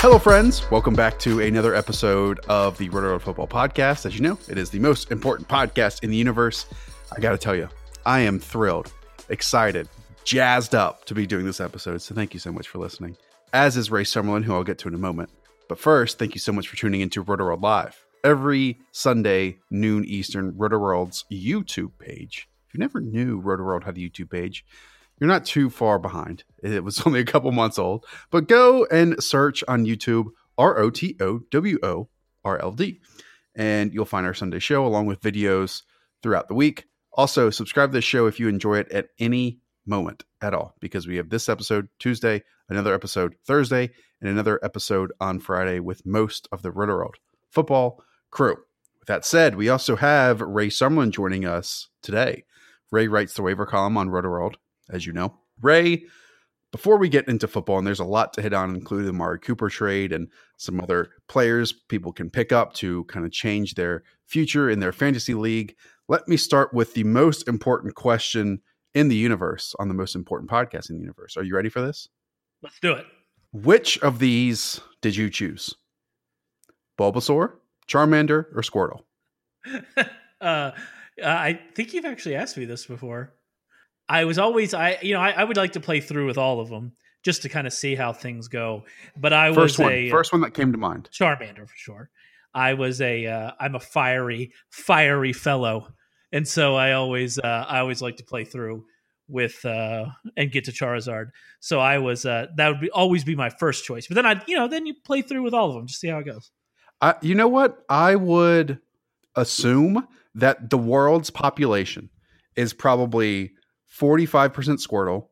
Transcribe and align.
Hello, 0.00 0.16
friends. 0.16 0.70
Welcome 0.70 0.94
back 0.94 1.18
to 1.18 1.40
another 1.40 1.74
episode 1.74 2.38
of 2.48 2.78
the 2.78 2.88
Roto 2.88 3.18
Football 3.18 3.48
Podcast. 3.48 4.06
As 4.06 4.14
you 4.14 4.20
know, 4.20 4.38
it 4.48 4.56
is 4.56 4.70
the 4.70 4.78
most 4.78 5.10
important 5.10 5.48
podcast 5.48 6.04
in 6.04 6.10
the 6.10 6.16
universe. 6.16 6.66
I 7.10 7.18
got 7.18 7.32
to 7.32 7.36
tell 7.36 7.56
you, 7.56 7.68
I 8.06 8.20
am 8.20 8.38
thrilled, 8.38 8.92
excited, 9.28 9.88
jazzed 10.22 10.76
up 10.76 11.04
to 11.06 11.14
be 11.14 11.26
doing 11.26 11.44
this 11.44 11.60
episode. 11.60 12.00
So, 12.00 12.14
thank 12.14 12.32
you 12.32 12.38
so 12.38 12.52
much 12.52 12.68
for 12.68 12.78
listening. 12.78 13.16
As 13.52 13.76
is 13.76 13.90
Ray 13.90 14.04
Summerlin, 14.04 14.44
who 14.44 14.54
I'll 14.54 14.62
get 14.62 14.78
to 14.78 14.88
in 14.88 14.94
a 14.94 14.98
moment. 14.98 15.30
But 15.68 15.80
first, 15.80 16.16
thank 16.16 16.32
you 16.32 16.40
so 16.40 16.52
much 16.52 16.68
for 16.68 16.76
tuning 16.76 17.00
into 17.00 17.20
Roto 17.20 17.42
World 17.42 17.62
Live 17.62 18.06
every 18.22 18.78
Sunday, 18.92 19.58
noon 19.68 20.04
Eastern, 20.04 20.56
Roto 20.56 20.78
World's 20.78 21.24
YouTube 21.28 21.90
page. 21.98 22.48
If 22.68 22.74
you 22.74 22.78
never 22.78 23.00
knew 23.00 23.40
Roto 23.40 23.64
World 23.64 23.82
had 23.82 23.96
a 23.96 24.00
YouTube 24.00 24.30
page, 24.30 24.64
you're 25.20 25.28
not 25.28 25.44
too 25.44 25.70
far 25.70 25.98
behind. 25.98 26.44
It 26.62 26.84
was 26.84 27.00
only 27.06 27.20
a 27.20 27.24
couple 27.24 27.50
months 27.52 27.78
old, 27.78 28.06
but 28.30 28.48
go 28.48 28.86
and 28.86 29.22
search 29.22 29.62
on 29.68 29.86
YouTube 29.86 30.26
R 30.56 30.78
O 30.78 30.90
T 30.90 31.16
O 31.20 31.40
W 31.50 31.78
O 31.82 32.08
R 32.44 32.60
L 32.60 32.72
D, 32.72 33.00
and 33.54 33.92
you'll 33.92 34.04
find 34.04 34.26
our 34.26 34.34
Sunday 34.34 34.58
show 34.58 34.86
along 34.86 35.06
with 35.06 35.20
videos 35.20 35.82
throughout 36.22 36.48
the 36.48 36.54
week. 36.54 36.84
Also, 37.12 37.50
subscribe 37.50 37.90
to 37.90 37.98
the 37.98 38.02
show 38.02 38.26
if 38.26 38.38
you 38.38 38.48
enjoy 38.48 38.78
it 38.78 38.90
at 38.92 39.08
any 39.18 39.60
moment 39.86 40.24
at 40.40 40.54
all, 40.54 40.74
because 40.80 41.06
we 41.06 41.16
have 41.16 41.30
this 41.30 41.48
episode 41.48 41.88
Tuesday, 41.98 42.42
another 42.68 42.94
episode 42.94 43.34
Thursday, 43.46 43.90
and 44.20 44.30
another 44.30 44.60
episode 44.62 45.12
on 45.20 45.40
Friday 45.40 45.80
with 45.80 46.04
most 46.06 46.48
of 46.52 46.62
the 46.62 46.70
Roto 46.70 46.94
World 46.94 47.16
football 47.50 48.02
crew. 48.30 48.56
With 49.00 49.08
that 49.08 49.24
said, 49.24 49.56
we 49.56 49.68
also 49.68 49.96
have 49.96 50.40
Ray 50.40 50.68
Summerlin 50.68 51.10
joining 51.10 51.44
us 51.44 51.88
today. 52.02 52.44
Ray 52.90 53.08
writes 53.08 53.34
the 53.34 53.42
waiver 53.42 53.66
column 53.66 53.96
on 53.96 54.10
Roto 54.10 54.28
World 54.28 54.58
as 54.90 55.06
you 55.06 55.12
know. 55.12 55.38
Ray, 55.60 56.04
before 56.70 56.98
we 56.98 57.08
get 57.08 57.28
into 57.28 57.48
football, 57.48 57.78
and 57.78 57.86
there's 57.86 58.00
a 58.00 58.04
lot 58.04 58.32
to 58.34 58.42
hit 58.42 58.52
on, 58.52 58.74
including 58.74 59.06
the 59.06 59.12
Amari 59.12 59.38
Cooper 59.38 59.68
trade 59.68 60.12
and 60.12 60.28
some 60.56 60.80
other 60.80 61.10
players 61.28 61.72
people 61.72 62.12
can 62.12 62.30
pick 62.30 62.52
up 62.52 62.74
to 62.74 63.04
kind 63.04 63.24
of 63.24 63.32
change 63.32 63.74
their 63.74 64.02
future 64.26 64.68
in 64.68 64.80
their 64.80 64.92
fantasy 64.92 65.34
league. 65.34 65.74
Let 66.08 66.28
me 66.28 66.36
start 66.36 66.74
with 66.74 66.94
the 66.94 67.04
most 67.04 67.48
important 67.48 67.94
question 67.94 68.60
in 68.94 69.08
the 69.08 69.16
universe 69.16 69.74
on 69.78 69.88
the 69.88 69.94
most 69.94 70.14
important 70.14 70.50
podcast 70.50 70.90
in 70.90 70.96
the 70.96 71.00
universe. 71.00 71.36
Are 71.36 71.42
you 71.42 71.54
ready 71.54 71.68
for 71.68 71.80
this? 71.80 72.08
Let's 72.62 72.80
do 72.80 72.92
it. 72.92 73.06
Which 73.52 73.98
of 74.00 74.18
these 74.18 74.80
did 75.00 75.16
you 75.16 75.30
choose? 75.30 75.74
Bulbasaur, 76.98 77.52
Charmander, 77.86 78.46
or 78.54 78.62
Squirtle? 78.62 79.02
uh, 80.40 80.72
I 81.24 81.60
think 81.74 81.94
you've 81.94 82.04
actually 82.04 82.34
asked 82.34 82.56
me 82.56 82.64
this 82.64 82.86
before. 82.86 83.32
I 84.08 84.24
was 84.24 84.38
always 84.38 84.74
I 84.74 84.98
you 85.02 85.14
know 85.14 85.20
I, 85.20 85.30
I, 85.30 85.44
would 85.44 85.56
like 85.56 85.72
to 85.72 85.80
play 85.80 86.00
through 86.00 86.26
with 86.26 86.38
all 86.38 86.60
of 86.60 86.68
them 86.68 86.92
just 87.22 87.42
to 87.42 87.48
kind 87.48 87.66
of 87.66 87.72
see 87.72 87.94
how 87.94 88.12
things 88.12 88.48
go. 88.48 88.84
But 89.16 89.32
I 89.32 89.52
first 89.52 89.78
was 89.78 89.84
one, 89.84 89.92
a 89.92 90.10
first 90.10 90.32
one 90.32 90.40
that 90.42 90.54
came 90.54 90.72
to 90.72 90.78
mind. 90.78 91.08
Charmander 91.12 91.68
for 91.68 91.76
sure. 91.76 92.10
I 92.54 92.74
was 92.74 93.00
a 93.00 93.26
uh, 93.26 93.52
I'm 93.60 93.74
a 93.74 93.80
fiery 93.80 94.52
fiery 94.70 95.32
fellow, 95.32 95.88
and 96.32 96.46
so 96.46 96.74
I 96.74 96.92
always 96.92 97.38
uh, 97.38 97.66
I 97.68 97.80
always 97.80 98.00
like 98.00 98.16
to 98.16 98.24
play 98.24 98.44
through 98.44 98.84
with 99.28 99.64
uh, 99.64 100.06
and 100.36 100.50
get 100.50 100.64
to 100.64 100.72
Charizard. 100.72 101.30
So 101.60 101.78
I 101.80 101.98
was 101.98 102.24
uh, 102.24 102.46
that 102.56 102.68
would 102.68 102.80
be 102.80 102.90
always 102.90 103.24
be 103.24 103.36
my 103.36 103.50
first 103.50 103.84
choice. 103.84 104.06
But 104.06 104.14
then 104.14 104.26
I 104.26 104.42
you 104.46 104.56
know 104.56 104.68
then 104.68 104.86
you 104.86 104.94
play 105.04 105.22
through 105.22 105.42
with 105.42 105.54
all 105.54 105.68
of 105.68 105.74
them 105.74 105.86
just 105.86 106.00
see 106.00 106.08
how 106.08 106.18
it 106.18 106.24
goes. 106.24 106.50
Uh, 107.00 107.14
you 107.20 107.34
know 107.34 107.48
what 107.48 107.84
I 107.88 108.16
would 108.16 108.80
assume 109.36 110.08
that 110.34 110.70
the 110.70 110.78
world's 110.78 111.30
population 111.30 112.10
is 112.56 112.72
probably 112.72 113.52
45% 113.88 114.52
Squirtle, 114.84 115.26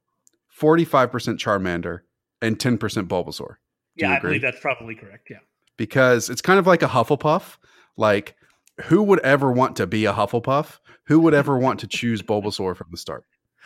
45% 0.59 1.39
Charmander, 1.39 2.01
and 2.41 2.59
10% 2.59 2.79
Bulbasaur. 3.09 3.57
Do 3.97 4.05
yeah, 4.05 4.13
I 4.13 4.21
believe 4.21 4.43
that's 4.43 4.61
probably 4.61 4.95
correct. 4.95 5.29
Yeah. 5.31 5.39
Because 5.77 6.31
it's 6.31 6.43
kind 6.43 6.59
of 6.59 6.67
like 6.67 6.83
a 6.83 6.89
Hufflepuff. 6.89 7.57
Like, 7.97 8.37
who 8.85 9.03
would 9.03 9.21
ever 9.21 9.51
want 9.53 9.77
to 9.77 9.87
be 9.87 10.05
a 10.05 10.13
Hufflepuff? 10.13 10.79
Who 11.07 11.21
would 11.21 11.35
ever 11.35 11.59
want 11.59 11.81
to 11.81 11.87
choose 11.87 12.23
Bulbasaur 12.23 12.77
from 12.77 12.89
the 12.91 12.97
start? 12.97 13.25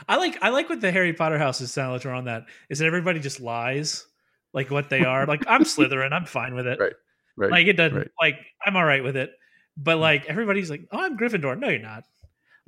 I 0.09 0.17
like 0.17 0.39
I 0.43 0.49
like 0.51 0.69
what 0.69 0.81
the 0.81 0.91
Harry 0.91 1.13
Potter 1.13 1.39
house 1.39 1.59
house's 1.59 1.73
signature 1.73 2.13
on 2.13 2.25
that 2.25 2.45
is 2.69 2.79
that 2.79 2.87
everybody 2.87 3.21
just 3.21 3.41
lies 3.41 4.07
like 4.53 4.71
what 4.71 4.89
they 4.89 5.05
are. 5.05 5.27
like 5.27 5.45
I'm 5.47 5.65
Slytherin, 5.65 6.13
I'm 6.13 6.27
fine 6.27 6.55
with 6.55 6.67
it. 6.67 6.79
Right. 6.79 6.93
Right. 7.37 7.51
Like 7.51 7.67
it 7.67 7.75
doesn't 7.75 7.97
right. 7.97 8.11
like 8.21 8.37
I'm 8.65 8.77
all 8.77 8.85
right 8.85 9.05
with 9.05 9.17
it. 9.17 9.33
But 9.77 9.97
mm. 9.97 10.01
like 10.01 10.27
everybody's 10.27 10.71
like, 10.71 10.89
oh, 10.93 11.01
I'm 11.01 11.19
Gryffindor. 11.19 11.59
No, 11.59 11.69
you're 11.69 11.81
not. 11.81 12.05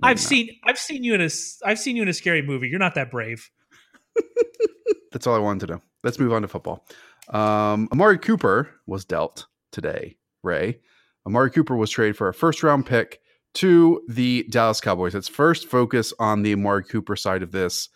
I've 0.03 0.21
seen 0.21 0.51
I've 0.65 0.79
seen 0.79 1.05
you 1.05 1.15
in 1.15 1.21
a 1.21 1.29
I've 1.65 1.79
seen 1.79 1.97
you 1.97 2.03
in 2.03 2.09
a 2.09 2.13
scary 2.13 2.43
movie. 2.43 2.69
You're 2.69 2.79
not 2.79 2.95
that 2.95 3.11
brave. 3.11 3.51
That's 5.13 5.27
all 5.27 5.35
I 5.35 5.39
wanted 5.39 5.67
to 5.67 5.75
know. 5.75 5.83
Let's 6.03 6.19
move 6.19 6.33
on 6.33 6.43
to 6.43 6.49
football. 6.49 6.87
Um, 7.29 7.89
Amari 7.93 8.19
Cooper 8.19 8.71
was 8.87 9.05
dealt 9.05 9.47
today. 9.71 10.17
Ray, 10.43 10.81
Amari 11.27 11.51
Cooper 11.51 11.77
was 11.77 11.91
traded 11.91 12.17
for 12.17 12.29
a 12.29 12.35
first 12.35 12.63
round 12.63 12.87
pick 12.87 13.21
to 13.55 14.03
the 14.09 14.47
Dallas 14.51 14.81
Cowboys. 14.81 15.15
Let's 15.15 15.29
first 15.29 15.69
focus 15.69 16.13
on 16.19 16.43
the 16.43 16.53
Amari 16.53 16.85
Cooper 16.85 17.17
side 17.17 17.43
of 17.43 17.53
this. 17.53 17.89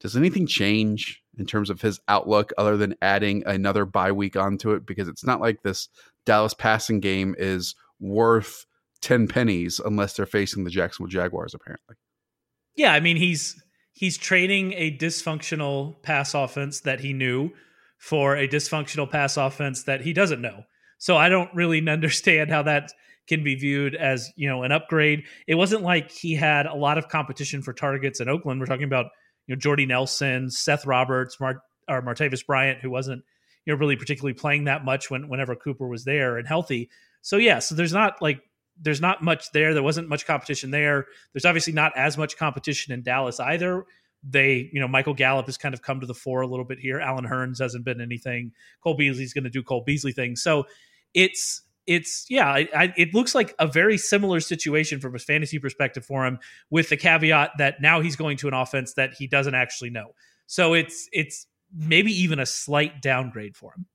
Does 0.00 0.16
anything 0.16 0.46
change 0.46 1.22
in 1.38 1.46
terms 1.46 1.70
of 1.70 1.80
his 1.80 2.00
outlook 2.08 2.52
other 2.58 2.76
than 2.76 2.96
adding 3.00 3.42
another 3.46 3.84
bye 3.84 4.12
week 4.12 4.36
onto 4.36 4.72
it? 4.72 4.86
Because 4.86 5.08
it's 5.08 5.24
not 5.24 5.40
like 5.40 5.62
this 5.62 5.88
Dallas 6.26 6.54
passing 6.54 7.00
game 7.00 7.34
is 7.38 7.74
worth 8.00 8.66
10 9.04 9.28
pennies 9.28 9.80
unless 9.84 10.14
they're 10.14 10.26
facing 10.26 10.64
the 10.64 10.70
Jacksonville 10.70 11.10
Jaguars, 11.10 11.54
apparently. 11.54 11.96
Yeah, 12.74 12.92
I 12.92 13.00
mean, 13.00 13.16
he's 13.16 13.62
he's 13.92 14.18
trading 14.18 14.72
a 14.72 14.96
dysfunctional 14.96 16.02
pass 16.02 16.34
offense 16.34 16.80
that 16.80 17.00
he 17.00 17.12
knew 17.12 17.50
for 17.98 18.36
a 18.36 18.48
dysfunctional 18.48 19.08
pass 19.08 19.36
offense 19.36 19.84
that 19.84 20.00
he 20.00 20.12
doesn't 20.12 20.40
know. 20.40 20.64
So 20.98 21.16
I 21.16 21.28
don't 21.28 21.54
really 21.54 21.86
understand 21.88 22.50
how 22.50 22.62
that 22.62 22.92
can 23.28 23.44
be 23.44 23.54
viewed 23.54 23.94
as, 23.94 24.30
you 24.36 24.48
know, 24.48 24.62
an 24.64 24.72
upgrade. 24.72 25.24
It 25.46 25.54
wasn't 25.54 25.82
like 25.82 26.10
he 26.10 26.34
had 26.34 26.66
a 26.66 26.74
lot 26.74 26.98
of 26.98 27.08
competition 27.08 27.62
for 27.62 27.72
targets 27.72 28.20
in 28.20 28.28
Oakland. 28.28 28.60
We're 28.60 28.66
talking 28.66 28.84
about, 28.84 29.06
you 29.46 29.54
know, 29.54 29.58
Jordy 29.58 29.86
Nelson, 29.86 30.50
Seth 30.50 30.86
Roberts, 30.86 31.38
Mart 31.40 31.58
or 31.88 32.02
Martavis 32.02 32.44
Bryant, 32.44 32.80
who 32.80 32.90
wasn't, 32.90 33.22
you 33.64 33.72
know, 33.72 33.78
really 33.78 33.96
particularly 33.96 34.34
playing 34.34 34.64
that 34.64 34.84
much 34.84 35.10
when 35.10 35.28
whenever 35.28 35.54
Cooper 35.54 35.86
was 35.86 36.04
there 36.04 36.36
and 36.36 36.48
healthy. 36.48 36.90
So 37.22 37.36
yeah, 37.36 37.60
so 37.60 37.74
there's 37.74 37.92
not 37.92 38.20
like 38.20 38.42
there's 38.80 39.00
not 39.00 39.22
much 39.22 39.50
there. 39.52 39.74
There 39.74 39.82
wasn't 39.82 40.08
much 40.08 40.26
competition 40.26 40.70
there. 40.70 41.06
There's 41.32 41.44
obviously 41.44 41.72
not 41.72 41.96
as 41.96 42.18
much 42.18 42.36
competition 42.36 42.92
in 42.92 43.02
Dallas 43.02 43.40
either. 43.40 43.84
They, 44.22 44.70
you 44.72 44.80
know, 44.80 44.88
Michael 44.88 45.14
Gallup 45.14 45.46
has 45.46 45.58
kind 45.58 45.74
of 45.74 45.82
come 45.82 46.00
to 46.00 46.06
the 46.06 46.14
fore 46.14 46.40
a 46.40 46.46
little 46.46 46.64
bit 46.64 46.78
here. 46.78 46.98
Allen 46.98 47.26
Hurns 47.26 47.60
hasn't 47.60 47.84
been 47.84 48.00
anything. 48.00 48.52
Cole 48.82 48.94
Beasley's 48.94 49.34
going 49.34 49.44
to 49.44 49.50
do 49.50 49.62
Cole 49.62 49.82
Beasley 49.82 50.12
things. 50.12 50.42
So 50.42 50.64
it's 51.12 51.62
it's 51.86 52.26
yeah, 52.30 52.48
I, 52.48 52.68
I, 52.74 52.94
it 52.96 53.14
looks 53.14 53.34
like 53.34 53.54
a 53.58 53.66
very 53.66 53.98
similar 53.98 54.40
situation 54.40 55.00
from 55.00 55.14
a 55.14 55.18
fantasy 55.18 55.58
perspective 55.58 56.04
for 56.04 56.24
him, 56.24 56.38
with 56.70 56.88
the 56.88 56.96
caveat 56.96 57.52
that 57.58 57.80
now 57.82 58.00
he's 58.00 58.16
going 58.16 58.38
to 58.38 58.48
an 58.48 58.54
offense 58.54 58.94
that 58.94 59.14
he 59.14 59.26
doesn't 59.26 59.54
actually 59.54 59.90
know. 59.90 60.14
So 60.46 60.74
it's 60.74 61.08
it's 61.12 61.46
maybe 61.76 62.12
even 62.12 62.38
a 62.38 62.46
slight 62.46 63.02
downgrade 63.02 63.56
for 63.56 63.72
him. 63.74 63.86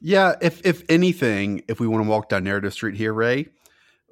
Yeah, 0.00 0.34
if 0.40 0.64
if 0.64 0.82
anything, 0.88 1.62
if 1.68 1.80
we 1.80 1.86
want 1.86 2.04
to 2.04 2.10
walk 2.10 2.28
down 2.28 2.44
narrative 2.44 2.72
street 2.72 2.96
here, 2.96 3.12
Ray, 3.12 3.48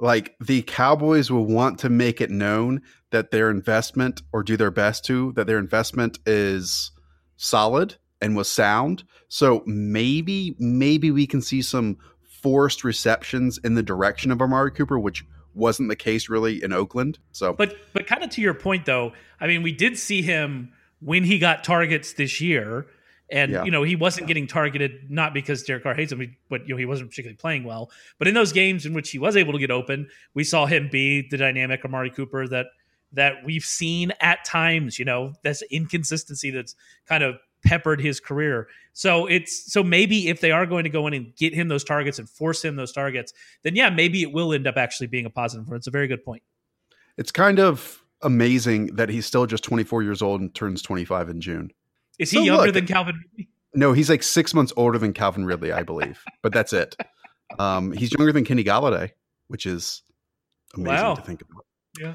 like 0.03 0.35
the 0.45 0.63
Cowboys 0.63 1.31
will 1.31 1.47
want 1.47 1.79
to 1.79 1.89
make 1.89 2.21
it 2.21 2.29
known 2.29 2.83
that 3.13 3.31
their 3.31 3.49
investment 3.49 4.21
or 4.33 4.43
do 4.43 4.57
their 4.57 4.73
best 4.73 5.05
to 5.05 5.33
that 5.37 5.47
their 5.47 5.59
investment 5.59 6.19
is 6.27 6.91
solid 7.37 7.95
and 8.21 8.37
was 8.37 8.49
sound. 8.49 9.05
So 9.29 9.63
maybe 9.65 10.57
maybe 10.59 11.13
we 11.13 11.27
can 11.27 11.41
see 11.41 11.63
some 11.63 11.99
forced 12.43 12.83
receptions 12.83 13.61
in 13.63 13.77
the 13.77 13.83
direction 13.83 14.33
of 14.33 14.43
Amari 14.43 14.73
Cooper, 14.73 14.99
which 14.99 15.25
wasn't 15.55 15.89
the 15.89 15.97
case 15.97 16.29
really 16.29 16.63
in 16.63 16.73
Oakland. 16.73 17.21
So 17.31 17.53
But 17.53 17.77
but 17.93 18.09
kind 18.09 18.25
of 18.25 18.31
to 18.31 18.41
your 18.41 18.55
point 18.55 18.87
though, 18.87 19.13
I 19.41 19.47
mean 19.47 19.63
we 19.63 19.71
did 19.71 19.97
see 19.97 20.21
him 20.21 20.73
when 20.99 21.23
he 21.23 21.39
got 21.39 21.63
targets 21.63 22.15
this 22.15 22.41
year 22.41 22.87
and 23.33 23.51
Yeah. 23.53 23.65
you 23.65 23.71
know 23.71 23.83
he 23.83 23.97
wasn't 23.97 24.27
getting 24.29 24.47
targeted 24.47 25.11
not 25.11 25.35
because 25.35 25.63
Derek 25.65 25.83
Carr 25.83 25.95
hates 25.95 26.13
him, 26.13 26.37
but 26.49 26.69
you 26.69 26.75
know 26.75 26.79
he 26.79 26.85
wasn't 26.87 27.11
particularly 27.11 27.37
playing 27.37 27.65
well. 27.65 27.91
But 28.19 28.29
in 28.29 28.35
those 28.35 28.53
games 28.53 28.87
in 28.87 28.95
which 28.95 29.11
he 29.11 29.19
was 29.19 29.37
able 29.37 29.53
to 29.55 29.59
get 29.59 29.71
open, 29.71 30.09
we 30.35 30.45
saw 30.45 30.67
him 30.67 30.89
be 30.93 31.27
the 31.31 31.37
dynamic 31.39 31.85
Amari 31.85 32.11
Cooper 32.11 32.47
that 32.49 32.67
that 33.15 33.45
we've 33.45 33.65
seen 33.65 34.13
at 34.21 34.45
times. 34.45 34.99
You 34.99 35.05
know, 35.05 35.33
that's 35.43 35.63
inconsistency 35.71 36.51
that's 36.51 36.75
kind 37.07 37.25
of 37.25 37.37
peppered 37.65 38.01
his 38.01 38.19
career. 38.21 38.69
So 38.93 39.27
it's 39.27 39.73
so 39.73 39.83
maybe 39.83 40.29
if 40.29 40.41
they 40.41 40.51
are 40.51 40.67
going 40.67 40.85
to 40.85 40.91
go 40.91 41.07
in 41.07 41.15
and 41.15 41.35
get 41.37 41.55
him 41.55 41.69
those 41.69 41.85
targets 41.85 42.19
and 42.19 42.29
force 42.29 42.65
him 42.65 42.77
those 42.77 42.93
targets, 42.93 43.33
then 43.63 43.77
yeah, 43.77 43.89
maybe 43.91 44.23
it 44.23 44.33
will 44.33 44.53
end 44.53 44.67
up 44.67 44.77
actually 44.77 45.07
being 45.07 45.27
a 45.27 45.31
positive. 45.31 45.67
It's 45.73 45.87
a 45.87 45.91
very 45.91 46.09
good 46.09 46.25
point. 46.25 46.43
it's 47.19 47.31
kind 47.31 47.61
of 47.61 48.03
amazing 48.23 48.87
that 48.97 49.09
he's 49.09 49.27
still 49.27 49.47
just 49.47 49.63
24 49.65 50.03
years 50.03 50.23
old 50.23 50.41
and 50.41 50.55
turns 50.55 50.81
25 50.83 51.29
in 51.29 51.41
June. 51.41 51.71
Is 52.23 52.31
he 52.31 52.39
So 52.39 52.43
younger 52.45 52.67
look- 52.67 52.75
than 52.75 52.87
Calvin? 52.87 53.17
Ridley? 53.33 53.49
No, 53.75 53.93
he's 53.93 54.11
like 54.11 54.23
six 54.23 54.53
months 54.55 54.73
older 54.77 54.99
than 54.99 55.13
Calvin 55.13 55.47
Ridley, 55.47 55.73
I 55.73 55.83
believe, 55.83 56.23
but 56.43 56.53
that's 56.53 56.73
it. 56.75 56.95
Um, 57.59 57.93
he's 57.93 58.13
younger 58.13 58.33
than 58.33 58.45
Kenny 58.45 58.65
Golladay, 58.65 59.11
which 59.49 59.65
is 59.67 60.03
amazing 60.75 60.95
Wow. 61.05 61.15
to 61.15 61.23
think 61.23 61.41
about. 61.43 61.65
Yeah. 61.99 62.15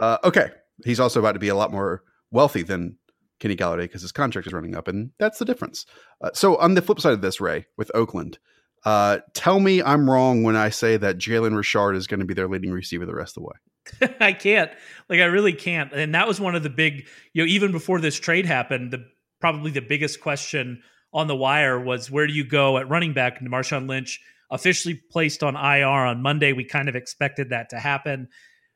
Uh, 0.00 0.18
okay, 0.24 0.50
he's 0.84 0.98
also 1.00 1.20
about 1.20 1.32
to 1.32 1.38
be 1.38 1.48
a 1.48 1.54
lot 1.54 1.70
more 1.72 2.02
wealthy 2.32 2.62
than 2.62 2.98
Kenny 3.40 3.54
Golladay 3.56 3.82
because 3.82 4.02
his 4.02 4.10
contract 4.12 4.46
is 4.48 4.52
running 4.52 4.74
up, 4.76 4.88
and 4.88 5.10
that's 5.20 5.38
the 5.38 5.44
difference. 5.44 5.86
Uh, 6.20 6.30
so 6.34 6.56
on 6.56 6.74
the 6.74 6.82
flip 6.82 7.00
side 7.00 7.12
of 7.12 7.20
this, 7.20 7.40
Ray, 7.40 7.66
with 7.76 7.90
Oakland, 7.94 8.38
uh, 8.84 9.18
tell 9.34 9.60
me 9.60 9.80
I'm 9.82 10.10
wrong 10.10 10.42
when 10.42 10.56
I 10.56 10.68
say 10.70 10.96
that 10.96 11.18
Jalen 11.18 11.56
Richard 11.56 11.94
is 11.94 12.06
going 12.08 12.20
to 12.20 12.26
be 12.26 12.34
their 12.34 12.48
leading 12.48 12.72
receiver 12.72 13.06
the 13.06 13.14
rest 13.14 13.36
of 13.36 13.42
the 13.44 13.48
way. 13.48 14.16
I 14.20 14.32
can't. 14.32 14.70
Like 15.08 15.20
I 15.20 15.24
really 15.26 15.52
can't. 15.52 15.92
And 15.92 16.14
that 16.14 16.26
was 16.28 16.40
one 16.40 16.54
of 16.54 16.62
the 16.64 16.70
big, 16.70 17.06
you 17.32 17.42
know, 17.42 17.48
even 17.48 17.70
before 17.72 18.00
this 18.00 18.18
trade 18.18 18.46
happened, 18.46 18.90
the 18.92 19.04
probably 19.40 19.70
the 19.70 19.80
biggest 19.80 20.20
question 20.20 20.82
on 21.12 21.26
the 21.26 21.36
wire 21.36 21.78
was 21.78 22.10
where 22.10 22.26
do 22.26 22.32
you 22.32 22.44
go 22.44 22.78
at 22.78 22.88
running 22.88 23.12
back? 23.12 23.40
And 23.40 23.50
Marshawn 23.50 23.88
Lynch 23.88 24.20
officially 24.50 24.94
placed 25.10 25.42
on 25.42 25.56
IR 25.56 25.86
on 25.86 26.22
Monday. 26.22 26.52
We 26.52 26.64
kind 26.64 26.88
of 26.88 26.96
expected 26.96 27.50
that 27.50 27.70
to 27.70 27.78
happen. 27.78 28.28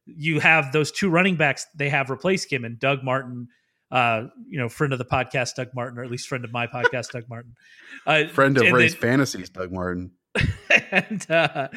You 0.06 0.41
have 0.41 0.73
those 0.73 0.91
two 0.91 1.09
running 1.11 1.37
backs 1.37 1.67
they 1.76 1.88
have 1.88 2.11
replaced 2.11 2.53
him 2.53 2.64
and 2.64 2.79
Doug 2.79 3.03
Martin. 3.03 3.49
Uh, 3.91 4.29
you 4.49 4.59
know, 4.59 4.70
friend 4.70 4.94
of 4.94 4.99
the 4.99 5.05
podcast, 5.05 5.55
Doug 5.56 5.69
Martin, 5.75 5.99
or 5.99 6.03
at 6.03 6.11
least 6.11 6.26
friend 6.26 6.47
of 6.47 6.53
my 6.53 6.67
podcast, 6.67 7.11
Doug 7.11 7.25
Martin. 7.29 7.55
Uh, 8.06 8.26
Friend 8.26 8.56
of 8.56 8.73
Ray's 8.73 8.94
then- 8.94 9.00
fantasies, 9.03 9.50
Doug 9.50 9.70
Martin. 9.70 10.12
and 10.91 11.31
uh, 11.31 11.69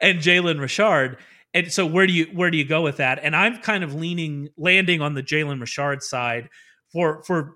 and 0.00 0.18
Jalen 0.18 0.60
Richard. 0.60 1.16
And 1.54 1.72
so 1.72 1.86
where 1.86 2.06
do 2.06 2.12
you 2.12 2.26
where 2.26 2.50
do 2.50 2.58
you 2.58 2.64
go 2.64 2.82
with 2.82 2.98
that? 2.98 3.20
And 3.22 3.34
I'm 3.34 3.58
kind 3.58 3.82
of 3.82 3.94
leaning 3.94 4.50
landing 4.56 5.00
on 5.00 5.14
the 5.14 5.22
Jalen 5.22 5.60
Richard 5.60 6.02
side 6.02 6.50
for 6.92 7.22
for 7.24 7.54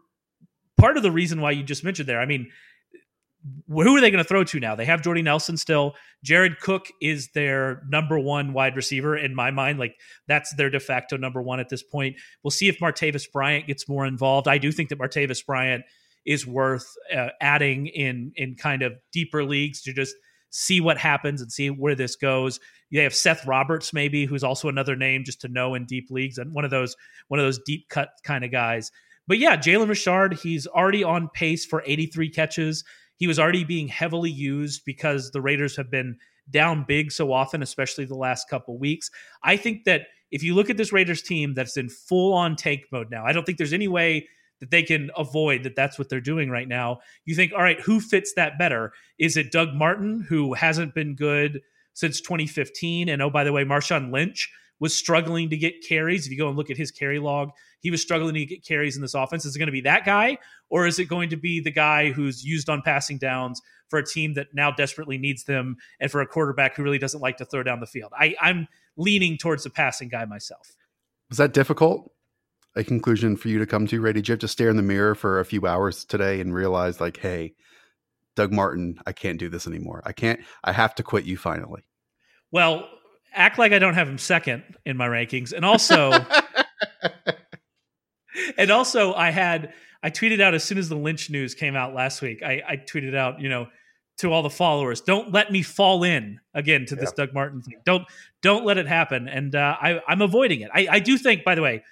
part 0.78 0.96
of 0.96 1.02
the 1.02 1.12
reason 1.12 1.40
why 1.40 1.52
you 1.52 1.62
just 1.62 1.84
mentioned 1.84 2.08
there. 2.08 2.20
I 2.20 2.26
mean, 2.26 2.50
who 3.68 3.96
are 3.96 4.00
they 4.00 4.10
going 4.10 4.22
to 4.22 4.28
throw 4.28 4.44
to 4.44 4.60
now? 4.60 4.74
They 4.74 4.84
have 4.84 5.02
Jordy 5.02 5.22
Nelson 5.22 5.56
still. 5.56 5.94
Jared 6.24 6.60
Cook 6.60 6.88
is 7.00 7.28
their 7.34 7.82
number 7.88 8.18
one 8.18 8.52
wide 8.52 8.76
receiver 8.76 9.16
in 9.16 9.34
my 9.34 9.50
mind. 9.50 9.78
Like 9.78 9.94
that's 10.26 10.54
their 10.56 10.70
de 10.70 10.80
facto 10.80 11.16
number 11.16 11.40
one 11.40 11.60
at 11.60 11.68
this 11.68 11.82
point. 11.82 12.16
We'll 12.42 12.50
see 12.50 12.68
if 12.68 12.78
Martavis 12.80 13.30
Bryant 13.30 13.66
gets 13.66 13.88
more 13.88 14.06
involved. 14.06 14.48
I 14.48 14.58
do 14.58 14.72
think 14.72 14.88
that 14.88 14.98
Martavis 14.98 15.44
Bryant 15.44 15.84
is 16.24 16.46
worth 16.46 16.86
uh, 17.14 17.28
adding 17.40 17.86
in 17.86 18.32
in 18.34 18.56
kind 18.56 18.82
of 18.82 18.94
deeper 19.12 19.44
leagues 19.44 19.82
to 19.82 19.92
just 19.92 20.14
see 20.50 20.80
what 20.80 20.98
happens 20.98 21.40
and 21.40 21.52
see 21.52 21.68
where 21.70 21.94
this 21.94 22.16
goes. 22.16 22.58
You 22.90 23.00
have 23.02 23.14
Seth 23.14 23.46
Roberts, 23.46 23.92
maybe, 23.92 24.24
who's 24.24 24.44
also 24.44 24.68
another 24.68 24.96
name 24.96 25.24
just 25.24 25.40
to 25.42 25.48
know 25.48 25.74
in 25.74 25.86
deep 25.86 26.08
leagues 26.10 26.38
and 26.38 26.52
one 26.52 26.64
of 26.64 26.70
those 26.70 26.96
one 27.28 27.38
of 27.38 27.46
those 27.46 27.60
deep 27.64 27.88
cut 27.88 28.08
kind 28.24 28.44
of 28.44 28.50
guys. 28.50 28.90
But 29.26 29.38
yeah, 29.38 29.56
Jalen 29.56 29.88
Richard, 29.88 30.34
he's 30.34 30.66
already 30.66 31.02
on 31.02 31.28
pace 31.28 31.64
for 31.64 31.82
83 31.84 32.30
catches. 32.30 32.84
He 33.16 33.26
was 33.26 33.38
already 33.38 33.64
being 33.64 33.88
heavily 33.88 34.30
used 34.30 34.84
because 34.84 35.30
the 35.30 35.40
Raiders 35.40 35.76
have 35.76 35.90
been 35.90 36.16
down 36.50 36.84
big 36.86 37.10
so 37.10 37.32
often, 37.32 37.62
especially 37.62 38.04
the 38.04 38.14
last 38.14 38.48
couple 38.48 38.78
weeks. 38.78 39.10
I 39.42 39.56
think 39.56 39.84
that 39.84 40.02
if 40.30 40.42
you 40.42 40.54
look 40.54 40.70
at 40.70 40.76
this 40.76 40.92
Raiders 40.92 41.22
team 41.22 41.54
that's 41.54 41.76
in 41.76 41.88
full 41.88 42.34
on 42.34 42.56
tank 42.56 42.82
mode 42.92 43.10
now, 43.10 43.24
I 43.24 43.32
don't 43.32 43.44
think 43.44 43.58
there's 43.58 43.72
any 43.72 43.88
way 43.88 44.28
that 44.60 44.70
they 44.70 44.82
can 44.82 45.10
avoid 45.16 45.62
that 45.64 45.76
that's 45.76 45.98
what 45.98 46.08
they're 46.08 46.20
doing 46.20 46.50
right 46.50 46.68
now. 46.68 47.00
You 47.24 47.34
think, 47.34 47.52
all 47.52 47.62
right, 47.62 47.80
who 47.80 48.00
fits 48.00 48.32
that 48.34 48.58
better? 48.58 48.92
Is 49.18 49.36
it 49.36 49.52
Doug 49.52 49.74
Martin, 49.74 50.24
who 50.28 50.54
hasn't 50.54 50.94
been 50.94 51.14
good 51.14 51.60
since 51.94 52.20
2015? 52.20 53.08
And 53.08 53.20
oh, 53.20 53.30
by 53.30 53.44
the 53.44 53.52
way, 53.52 53.64
Marshawn 53.64 54.12
Lynch 54.12 54.50
was 54.78 54.94
struggling 54.94 55.50
to 55.50 55.56
get 55.56 55.86
carries. 55.86 56.26
If 56.26 56.32
you 56.32 56.38
go 56.38 56.48
and 56.48 56.56
look 56.56 56.70
at 56.70 56.76
his 56.76 56.90
carry 56.90 57.18
log, 57.18 57.50
he 57.80 57.90
was 57.90 58.02
struggling 58.02 58.34
to 58.34 58.44
get 58.44 58.64
carries 58.64 58.96
in 58.96 59.02
this 59.02 59.14
offense. 59.14 59.44
Is 59.44 59.54
it 59.54 59.58
going 59.58 59.66
to 59.66 59.72
be 59.72 59.82
that 59.82 60.04
guy, 60.04 60.38
or 60.68 60.86
is 60.86 60.98
it 60.98 61.06
going 61.06 61.30
to 61.30 61.36
be 61.36 61.60
the 61.60 61.70
guy 61.70 62.10
who's 62.10 62.44
used 62.44 62.68
on 62.68 62.82
passing 62.82 63.18
downs 63.18 63.60
for 63.88 63.98
a 63.98 64.04
team 64.04 64.34
that 64.34 64.48
now 64.52 64.70
desperately 64.70 65.18
needs 65.18 65.44
them, 65.44 65.76
and 66.00 66.10
for 66.10 66.20
a 66.20 66.26
quarterback 66.26 66.76
who 66.76 66.82
really 66.82 66.98
doesn't 66.98 67.20
like 67.20 67.36
to 67.38 67.44
throw 67.44 67.62
down 67.62 67.80
the 67.80 67.86
field? 67.86 68.12
I, 68.18 68.34
I'm 68.40 68.66
leaning 68.96 69.38
towards 69.38 69.64
the 69.64 69.70
passing 69.70 70.08
guy 70.08 70.24
myself. 70.24 70.74
Was 71.28 71.38
that 71.38 71.52
difficult? 71.52 72.10
A 72.74 72.84
conclusion 72.84 73.36
for 73.36 73.48
you 73.48 73.58
to 73.58 73.66
come 73.66 73.86
to, 73.86 74.00
Ray? 74.00 74.12
Did 74.12 74.28
you 74.28 74.32
have 74.32 74.40
to 74.40 74.48
stare 74.48 74.68
in 74.68 74.76
the 74.76 74.82
mirror 74.82 75.14
for 75.14 75.40
a 75.40 75.44
few 75.44 75.66
hours 75.66 76.04
today 76.04 76.40
and 76.40 76.54
realize, 76.54 77.00
like, 77.00 77.16
hey, 77.16 77.54
Doug 78.36 78.52
Martin, 78.52 79.00
I 79.06 79.12
can't 79.12 79.38
do 79.38 79.48
this 79.48 79.66
anymore. 79.66 80.02
I 80.04 80.12
can't. 80.12 80.40
I 80.62 80.72
have 80.72 80.94
to 80.96 81.02
quit 81.02 81.24
you 81.24 81.36
finally. 81.38 81.82
Well, 82.52 82.88
act 83.32 83.58
like 83.58 83.72
I 83.72 83.78
don't 83.78 83.94
have 83.94 84.08
him 84.08 84.18
second 84.18 84.62
in 84.84 84.96
my 84.96 85.08
rankings, 85.08 85.52
and 85.52 85.64
also, 85.64 86.12
and 88.56 88.70
also, 88.70 89.14
I 89.14 89.30
had 89.30 89.72
I 90.02 90.10
tweeted 90.10 90.40
out 90.40 90.54
as 90.54 90.64
soon 90.64 90.78
as 90.78 90.88
the 90.88 90.96
Lynch 90.96 91.30
news 91.30 91.54
came 91.54 91.74
out 91.74 91.94
last 91.94 92.22
week. 92.22 92.42
I, 92.42 92.62
I 92.68 92.76
tweeted 92.76 93.16
out, 93.16 93.40
you 93.40 93.48
know, 93.48 93.68
to 94.18 94.32
all 94.32 94.42
the 94.42 94.50
followers, 94.50 95.00
don't 95.00 95.32
let 95.32 95.52
me 95.52 95.62
fall 95.62 96.02
in 96.04 96.40
again 96.54 96.86
to 96.86 96.96
this 96.96 97.12
Doug 97.12 97.34
Martin 97.34 97.60
thing. 97.62 97.80
Don't 97.84 98.04
don't 98.42 98.64
let 98.64 98.78
it 98.78 98.86
happen. 98.86 99.28
And 99.28 99.54
uh, 99.54 99.76
I 99.80 100.00
I'm 100.06 100.22
avoiding 100.22 100.60
it. 100.60 100.70
I, 100.72 100.88
I 100.90 100.98
do 101.00 101.18
think, 101.18 101.44
by 101.44 101.54
the 101.54 101.62
way, 101.62 101.82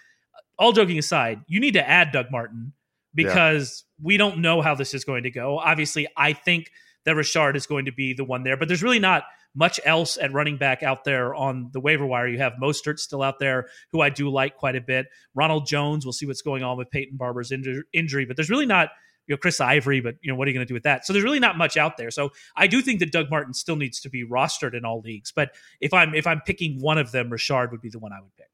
all 0.59 0.73
joking 0.73 0.99
aside, 0.99 1.41
you 1.47 1.61
need 1.61 1.75
to 1.75 1.89
add 1.89 2.13
Doug 2.13 2.31
Martin 2.31 2.73
because 3.15 3.85
we 4.03 4.17
don't 4.17 4.39
know 4.39 4.61
how 4.61 4.75
this 4.75 4.95
is 4.95 5.05
going 5.05 5.25
to 5.25 5.31
go. 5.31 5.59
Obviously, 5.59 6.07
I 6.17 6.33
think 6.33 6.71
that 7.05 7.15
Richard 7.15 7.57
is 7.57 7.67
going 7.67 7.85
to 7.85 7.93
be 7.93 8.15
the 8.15 8.25
one 8.25 8.43
there, 8.43 8.57
but 8.57 8.69
there's 8.69 8.83
really 8.83 8.99
not 8.99 9.25
much 9.55 9.79
else 9.85 10.19
at 10.19 10.33
running 10.33 10.57
back 10.57 10.83
out 10.83 11.05
there 11.05 11.35
on 11.35 11.71
the 11.73 11.81
waiver 11.81 12.05
wire. 12.07 12.27
You 12.29 12.39
have 12.39 12.55
Mostert 12.61 12.99
still 12.99 13.23
out 13.23 13.39
there, 13.39 13.67
who 13.93 14.01
I 14.01 14.11
do 14.11 14.29
like 14.31 14.57
quite 14.57 14.77
a 14.77 14.81
bit. 14.81 15.07
Ronald 15.35 15.67
Jones, 15.67 16.05
we'll 16.05 16.13
see 16.13 16.27
what's 16.27 16.43
going 16.43 16.63
on 16.63 16.77
with 16.77 16.91
Peyton 16.91 17.17
Barber's 17.17 17.51
inju- 17.51 17.83
injury, 17.93 18.25
but 18.25 18.37
there's 18.37 18.51
really 18.51 18.67
not. 18.67 18.91
You 19.27 19.33
know, 19.33 19.39
Chris 19.39 19.59
Ivory, 19.59 20.03
but 20.03 20.17
you 20.21 20.31
know, 20.31 20.37
what 20.37 20.47
are 20.47 20.51
you 20.51 20.55
going 20.55 20.67
to 20.67 20.71
do 20.71 20.75
with 20.75 20.83
that? 20.83 21.07
So 21.07 21.15
there's 21.15 21.25
really 21.25 21.41
not 21.41 21.57
much 21.57 21.79
out 21.79 21.97
there. 21.97 22.11
So 22.11 22.33
I 22.59 22.67
do 22.67 22.83
think 22.83 23.01
that 23.01 23.11
Doug 23.11 23.31
Martin 23.31 23.55
still 23.55 23.77
needs 23.77 23.99
to 24.01 24.11
be 24.11 24.23
rostered 24.23 24.77
in 24.77 24.85
all 24.85 25.01
leagues. 25.01 25.33
But 25.33 25.53
if 25.81 25.95
I'm 25.95 26.15
if 26.15 26.27
I'm 26.27 26.43
picking 26.43 26.79
one 26.79 26.99
of 26.99 27.11
them, 27.11 27.31
Richard 27.31 27.71
would 27.73 27.81
be 27.81 27.89
the 27.89 27.99
one 27.99 28.13
I 28.13 28.21
would 28.21 28.37
pick. 28.37 28.51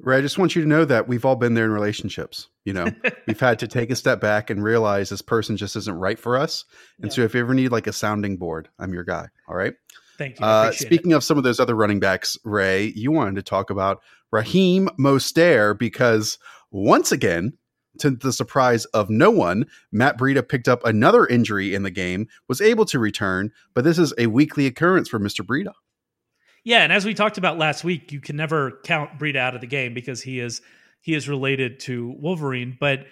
Ray, 0.00 0.18
I 0.18 0.20
just 0.20 0.38
want 0.38 0.56
you 0.56 0.62
to 0.62 0.66
know 0.68 0.84
that 0.84 1.06
we've 1.06 1.24
all 1.24 1.36
been 1.36 1.54
there 1.54 1.66
in 1.66 1.70
relationships. 1.70 2.48
You 2.64 2.72
know, 2.72 2.88
we've 3.28 3.38
had 3.38 3.60
to 3.60 3.68
take 3.68 3.92
a 3.92 3.94
step 3.94 4.20
back 4.20 4.50
and 4.50 4.64
realize 4.64 5.08
this 5.08 5.22
person 5.22 5.56
just 5.56 5.76
isn't 5.76 5.94
right 5.96 6.18
for 6.18 6.36
us. 6.36 6.64
And 7.00 7.06
Yeah. 7.12 7.14
so, 7.14 7.22
if 7.22 7.34
you 7.34 7.40
ever 7.40 7.54
need 7.54 7.68
like 7.70 7.86
a 7.86 7.92
sounding 7.92 8.38
board, 8.38 8.70
I'm 8.80 8.92
your 8.92 9.04
guy. 9.04 9.28
All 9.46 9.54
right. 9.54 9.74
Thank 10.22 10.38
you. 10.38 10.46
Uh, 10.46 10.66
appreciate 10.66 10.86
it. 10.86 10.94
speaking 10.94 11.12
of 11.14 11.24
some 11.24 11.36
of 11.36 11.42
those 11.42 11.58
other 11.58 11.74
running 11.74 11.98
backs, 11.98 12.38
Ray, 12.44 12.92
you 12.94 13.10
wanted 13.10 13.34
to 13.34 13.42
talk 13.42 13.70
about 13.70 14.00
Raheem 14.30 14.88
Mostert 14.96 15.80
because 15.80 16.38
once 16.70 17.10
again, 17.10 17.54
to 17.98 18.10
the 18.10 18.32
surprise 18.32 18.84
of 18.86 19.10
no 19.10 19.30
one, 19.30 19.66
Matt 19.90 20.16
Breida 20.16 20.48
picked 20.48 20.68
up 20.68 20.84
another 20.86 21.26
injury 21.26 21.74
in 21.74 21.82
the 21.82 21.90
game, 21.90 22.28
was 22.48 22.60
able 22.60 22.84
to 22.86 23.00
return, 23.00 23.50
but 23.74 23.82
this 23.82 23.98
is 23.98 24.14
a 24.16 24.28
weekly 24.28 24.66
occurrence 24.66 25.08
for 25.08 25.18
Mr. 25.18 25.44
Breida. 25.44 25.72
Yeah, 26.62 26.84
and 26.84 26.92
as 26.92 27.04
we 27.04 27.14
talked 27.14 27.36
about 27.36 27.58
last 27.58 27.82
week, 27.82 28.12
you 28.12 28.20
can 28.20 28.36
never 28.36 28.78
count 28.84 29.18
Breida 29.18 29.38
out 29.38 29.56
of 29.56 29.60
the 29.60 29.66
game 29.66 29.92
because 29.92 30.22
he 30.22 30.38
is 30.38 30.62
he 31.00 31.14
is 31.14 31.28
related 31.28 31.80
to 31.80 32.14
Wolverine. 32.20 32.76
But 32.78 33.06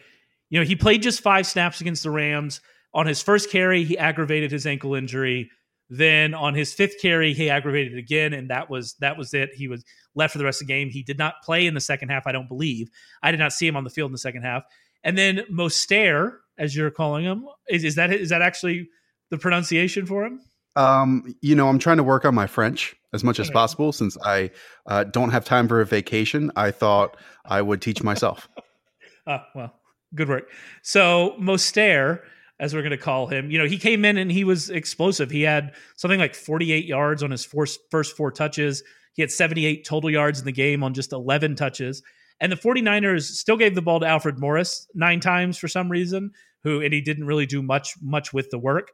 you 0.49 0.61
know, 0.61 0.64
he 0.64 0.76
played 0.76 1.02
just 1.02 1.21
five 1.23 1.45
snaps 1.45 1.81
against 1.81 2.05
the 2.05 2.11
Rams. 2.11 2.61
On 2.95 3.07
his 3.07 3.21
first 3.21 3.50
carry, 3.50 3.83
he 3.83 3.99
aggravated 3.99 4.52
his 4.52 4.64
ankle 4.64 4.95
injury. 4.95 5.50
Then 5.90 6.35
on 6.35 6.54
his 6.54 6.73
fifth 6.73 6.94
carry, 7.02 7.35
he 7.35 7.50
aggravated 7.50 7.94
it 7.94 7.99
again, 7.99 8.32
and 8.32 8.49
that 8.49 8.70
was 8.70 8.94
that 9.00 9.18
was 9.18 9.35
it. 9.35 9.50
He 9.54 9.66
was 9.68 9.85
left 10.14 10.32
for 10.32 10.38
the 10.38 10.44
rest 10.44 10.62
of 10.62 10.68
the 10.68 10.73
game. 10.73 10.88
He 10.88 11.02
did 11.02 11.18
not 11.18 11.35
play 11.44 11.66
in 11.66 11.75
the 11.75 11.80
second 11.80 12.11
half, 12.11 12.26
I 12.26 12.32
don't 12.32 12.49
believe. 12.49 12.88
I 13.23 13.32
did 13.32 13.40
not 13.40 13.52
see 13.52 13.66
him 13.66 13.76
on 13.76 13.85
the 13.85 13.90
field 13.90 14.09
in 14.09 14.12
the 14.12 14.18
second 14.18 14.42
half. 14.42 14.62
And 15.02 15.18
then 15.18 15.42
Moster, 15.50 16.40
as 16.61 16.76
you're 16.76 16.90
calling 16.90 17.25
him. 17.25 17.47
Is, 17.68 17.82
is 17.82 17.97
that 17.97 18.12
is 18.12 18.28
that 18.28 18.42
actually 18.42 18.88
the 19.30 19.38
pronunciation 19.38 20.06
for 20.06 20.25
him? 20.25 20.40
Um, 20.76 21.35
you 21.40 21.56
know, 21.56 21.68
I'm 21.68 21.80
trying 21.80 21.97
to 21.97 22.04
work 22.04 22.25
on 22.25 22.35
my 22.35 22.47
French 22.47 22.94
as 23.12 23.25
much 23.25 23.40
as 23.40 23.50
possible 23.50 23.90
since 23.92 24.16
I 24.25 24.50
uh, 24.87 25.02
don't 25.02 25.30
have 25.30 25.44
time 25.44 25.66
for 25.66 25.80
a 25.80 25.87
vacation. 25.87 26.52
I 26.54 26.70
thought 26.70 27.16
I 27.44 27.61
would 27.61 27.82
teach 27.82 28.02
myself. 28.02 28.49
Ah, 29.26 29.47
well, 29.54 29.73
good 30.14 30.28
work. 30.30 30.50
So 30.82 31.37
Mostert, 31.38 32.23
as 32.61 32.75
we're 32.75 32.83
going 32.83 32.90
to 32.90 32.99
call 32.99 33.26
him, 33.26 33.50
you 33.50 33.59
know, 33.59 33.67
he 33.67 33.79
came 33.79 34.05
in 34.05 34.19
and 34.19 34.31
he 34.31 34.45
was 34.45 34.71
explosive. 34.71 35.31
He 35.31 35.43
had 35.43 35.75
something 35.97 36.21
like 36.21 36.35
48 36.35 36.85
yards 36.85 37.23
on 37.23 37.31
his 37.31 37.45
first, 37.45 37.81
first 37.90 38.17
four 38.17 38.31
touches. 38.31 38.85
He 39.14 39.23
had 39.23 39.31
78 39.31 39.85
total 39.85 40.11
yards 40.11 40.38
in 40.38 40.45
the 40.45 40.52
game 40.52 40.85
on 40.85 40.95
just 40.95 41.12
11 41.12 41.57
touches. 41.57 42.02
And 42.38 42.52
the 42.52 42.57
49ers 42.57 43.23
still 43.23 43.57
gave 43.57 43.75
the 43.75 43.83
ball 43.83 44.00
to 44.00 44.07
Alfred 44.07 44.38
Morris 44.38 44.87
nine 44.95 45.21
times 45.21 45.59
for 45.59 45.69
some 45.69 45.90
reason, 45.90 46.33
who 46.62 46.81
and 46.83 46.93
he 46.93 47.00
didn't 47.00 47.26
really 47.26 47.47
do 47.47 47.62
much 47.62 47.95
much 48.00 48.33
with 48.33 48.50
the 48.50 48.59
work. 48.59 48.93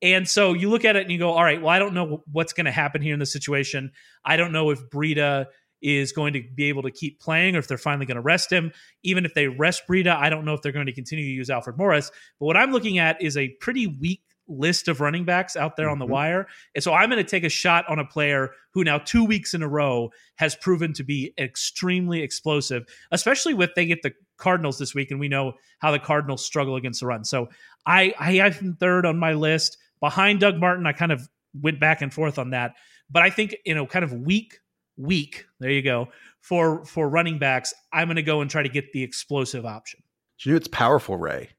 And 0.00 0.28
so 0.28 0.52
you 0.52 0.70
look 0.70 0.84
at 0.84 0.96
it 0.96 1.02
and 1.02 1.10
you 1.10 1.18
go, 1.18 1.32
all 1.32 1.42
right, 1.42 1.60
well, 1.60 1.70
I 1.70 1.80
don't 1.80 1.94
know 1.94 2.22
what's 2.30 2.52
going 2.52 2.66
to 2.66 2.72
happen 2.72 3.02
here 3.02 3.14
in 3.14 3.20
the 3.20 3.26
situation. 3.26 3.90
I 4.24 4.36
don't 4.36 4.52
know 4.52 4.70
if 4.70 4.88
Breida 4.90 5.46
is 5.80 6.12
going 6.12 6.32
to 6.32 6.42
be 6.54 6.64
able 6.68 6.82
to 6.82 6.90
keep 6.90 7.20
playing 7.20 7.56
or 7.56 7.60
if 7.60 7.68
they're 7.68 7.78
finally 7.78 8.06
going 8.06 8.16
to 8.16 8.20
rest 8.22 8.52
him. 8.52 8.72
Even 9.02 9.24
if 9.24 9.34
they 9.34 9.48
rest 9.48 9.82
Breida, 9.88 10.14
I 10.14 10.30
don't 10.30 10.44
know 10.44 10.54
if 10.54 10.62
they're 10.62 10.72
going 10.72 10.86
to 10.86 10.92
continue 10.92 11.24
to 11.24 11.30
use 11.30 11.50
Alfred 11.50 11.78
Morris. 11.78 12.10
But 12.38 12.46
what 12.46 12.56
I'm 12.56 12.72
looking 12.72 12.98
at 12.98 13.22
is 13.22 13.36
a 13.36 13.48
pretty 13.60 13.86
weak 13.86 14.22
list 14.48 14.88
of 14.88 15.00
running 15.00 15.24
backs 15.24 15.56
out 15.56 15.76
there 15.76 15.86
mm-hmm. 15.86 15.92
on 15.92 15.98
the 15.98 16.04
mm-hmm. 16.06 16.12
wire. 16.12 16.46
And 16.74 16.82
so 16.82 16.92
I'm 16.92 17.10
going 17.10 17.22
to 17.22 17.30
take 17.30 17.44
a 17.44 17.50
shot 17.50 17.88
on 17.88 17.98
a 17.98 18.04
player 18.04 18.50
who 18.72 18.82
now 18.82 18.98
two 18.98 19.24
weeks 19.24 19.54
in 19.54 19.62
a 19.62 19.68
row 19.68 20.10
has 20.36 20.56
proven 20.56 20.92
to 20.94 21.04
be 21.04 21.34
extremely 21.38 22.22
explosive, 22.22 22.84
especially 23.12 23.54
with 23.54 23.70
they 23.76 23.86
get 23.86 24.02
the 24.02 24.12
Cardinals 24.38 24.78
this 24.78 24.94
week, 24.94 25.10
and 25.10 25.20
we 25.20 25.28
know 25.28 25.54
how 25.80 25.90
the 25.90 25.98
Cardinals 25.98 26.44
struggle 26.44 26.76
against 26.76 27.00
the 27.00 27.06
run. 27.06 27.24
So 27.24 27.48
I 27.86 28.14
I 28.18 28.34
have 28.34 28.56
him 28.56 28.76
third 28.78 29.04
on 29.04 29.18
my 29.18 29.34
list 29.34 29.78
behind 30.00 30.40
Doug 30.40 30.58
Martin. 30.58 30.86
I 30.86 30.92
kind 30.92 31.12
of 31.12 31.28
went 31.60 31.80
back 31.80 32.02
and 32.02 32.14
forth 32.14 32.38
on 32.38 32.50
that, 32.50 32.74
but 33.10 33.22
I 33.22 33.30
think 33.30 33.56
you 33.66 33.74
know, 33.74 33.84
kind 33.84 34.04
of 34.04 34.12
weak 34.12 34.60
week. 34.98 35.46
There 35.60 35.70
you 35.70 35.82
go 35.82 36.08
for 36.40 36.84
for 36.84 37.08
running 37.08 37.38
backs. 37.38 37.72
I'm 37.92 38.08
going 38.08 38.16
to 38.16 38.22
go 38.22 38.40
and 38.40 38.50
try 38.50 38.62
to 38.62 38.68
get 38.68 38.92
the 38.92 39.02
explosive 39.02 39.64
option. 39.64 40.02
You 40.40 40.52
know 40.52 40.56
it's 40.56 40.68
powerful, 40.68 41.16
Ray? 41.16 41.50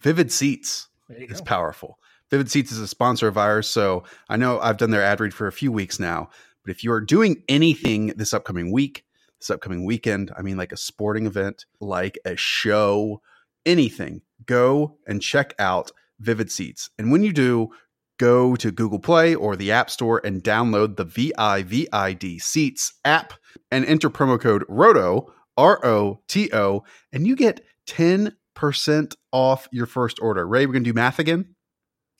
Vivid 0.00 0.30
Seats 0.30 0.88
is 1.08 1.40
powerful. 1.40 1.98
Vivid 2.30 2.50
Seats 2.50 2.70
is 2.70 2.78
a 2.78 2.86
sponsor 2.86 3.26
of 3.26 3.38
ours, 3.38 3.68
so 3.68 4.04
I 4.28 4.36
know 4.36 4.60
I've 4.60 4.76
done 4.76 4.90
their 4.90 5.02
ad 5.02 5.20
read 5.20 5.32
for 5.32 5.46
a 5.46 5.52
few 5.52 5.72
weeks 5.72 5.98
now. 5.98 6.28
But 6.62 6.70
if 6.70 6.84
you 6.84 6.92
are 6.92 7.00
doing 7.00 7.42
anything 7.48 8.08
this 8.08 8.34
upcoming 8.34 8.70
week, 8.70 9.04
this 9.40 9.48
upcoming 9.48 9.86
weekend, 9.86 10.30
I 10.36 10.42
mean, 10.42 10.58
like 10.58 10.72
a 10.72 10.76
sporting 10.76 11.26
event, 11.26 11.64
like 11.80 12.18
a 12.26 12.36
show, 12.36 13.22
anything, 13.64 14.20
go 14.44 14.98
and 15.06 15.22
check 15.22 15.54
out 15.58 15.90
Vivid 16.20 16.50
Seats. 16.50 16.90
And 16.98 17.10
when 17.10 17.22
you 17.22 17.32
do, 17.32 17.70
go 18.18 18.56
to 18.56 18.70
Google 18.70 18.98
Play 18.98 19.34
or 19.34 19.56
the 19.56 19.72
App 19.72 19.90
Store 19.90 20.20
and 20.24 20.42
download 20.42 20.96
the 20.96 21.06
VIVID 21.06 22.40
Seats 22.40 22.92
app 23.04 23.32
and 23.70 23.84
enter 23.84 24.10
promo 24.10 24.40
code 24.40 24.64
ROTO, 24.68 25.32
R 25.56 25.84
O 25.84 26.20
T 26.28 26.50
O, 26.52 26.84
and 27.12 27.26
you 27.26 27.36
get 27.36 27.64
10% 27.86 29.16
off 29.32 29.68
your 29.72 29.86
first 29.86 30.18
order. 30.20 30.46
Ray, 30.46 30.66
we're 30.66 30.72
going 30.72 30.84
to 30.84 30.90
do 30.90 30.94
math 30.94 31.18
again? 31.18 31.54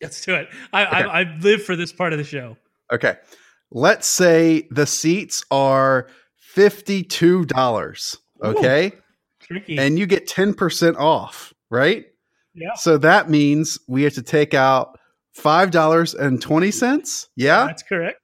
Let's 0.00 0.25
do 0.25 0.35
it. 0.35 0.49
I, 0.73 0.87
okay. 0.87 0.97
I, 0.97 1.21
I 1.21 1.37
live 1.40 1.62
for 1.62 1.76
this 1.76 1.93
part 1.93 2.12
of 2.12 2.19
the 2.19 2.25
show. 2.25 2.57
Okay. 2.93 3.17
Let's 3.71 4.07
say 4.07 4.67
the 4.71 4.87
seats 4.87 5.45
are 5.50 6.09
$52. 6.55 8.17
Okay. 8.43 8.87
Ooh, 8.87 8.93
tricky. 9.40 9.78
And 9.78 9.99
you 9.99 10.07
get 10.07 10.26
10% 10.26 10.97
off, 10.97 11.52
right? 11.71 12.07
Yeah. 12.55 12.75
So 12.75 12.99
that 12.99 13.28
means 13.28 13.78
we 13.87 14.05
have 14.05 14.14
to 14.14 14.23
take 14.23 14.55
out 14.55 14.99
$5.20. 15.38 17.26
Yeah. 17.37 17.66
That's 17.66 17.83
correct. 17.83 18.18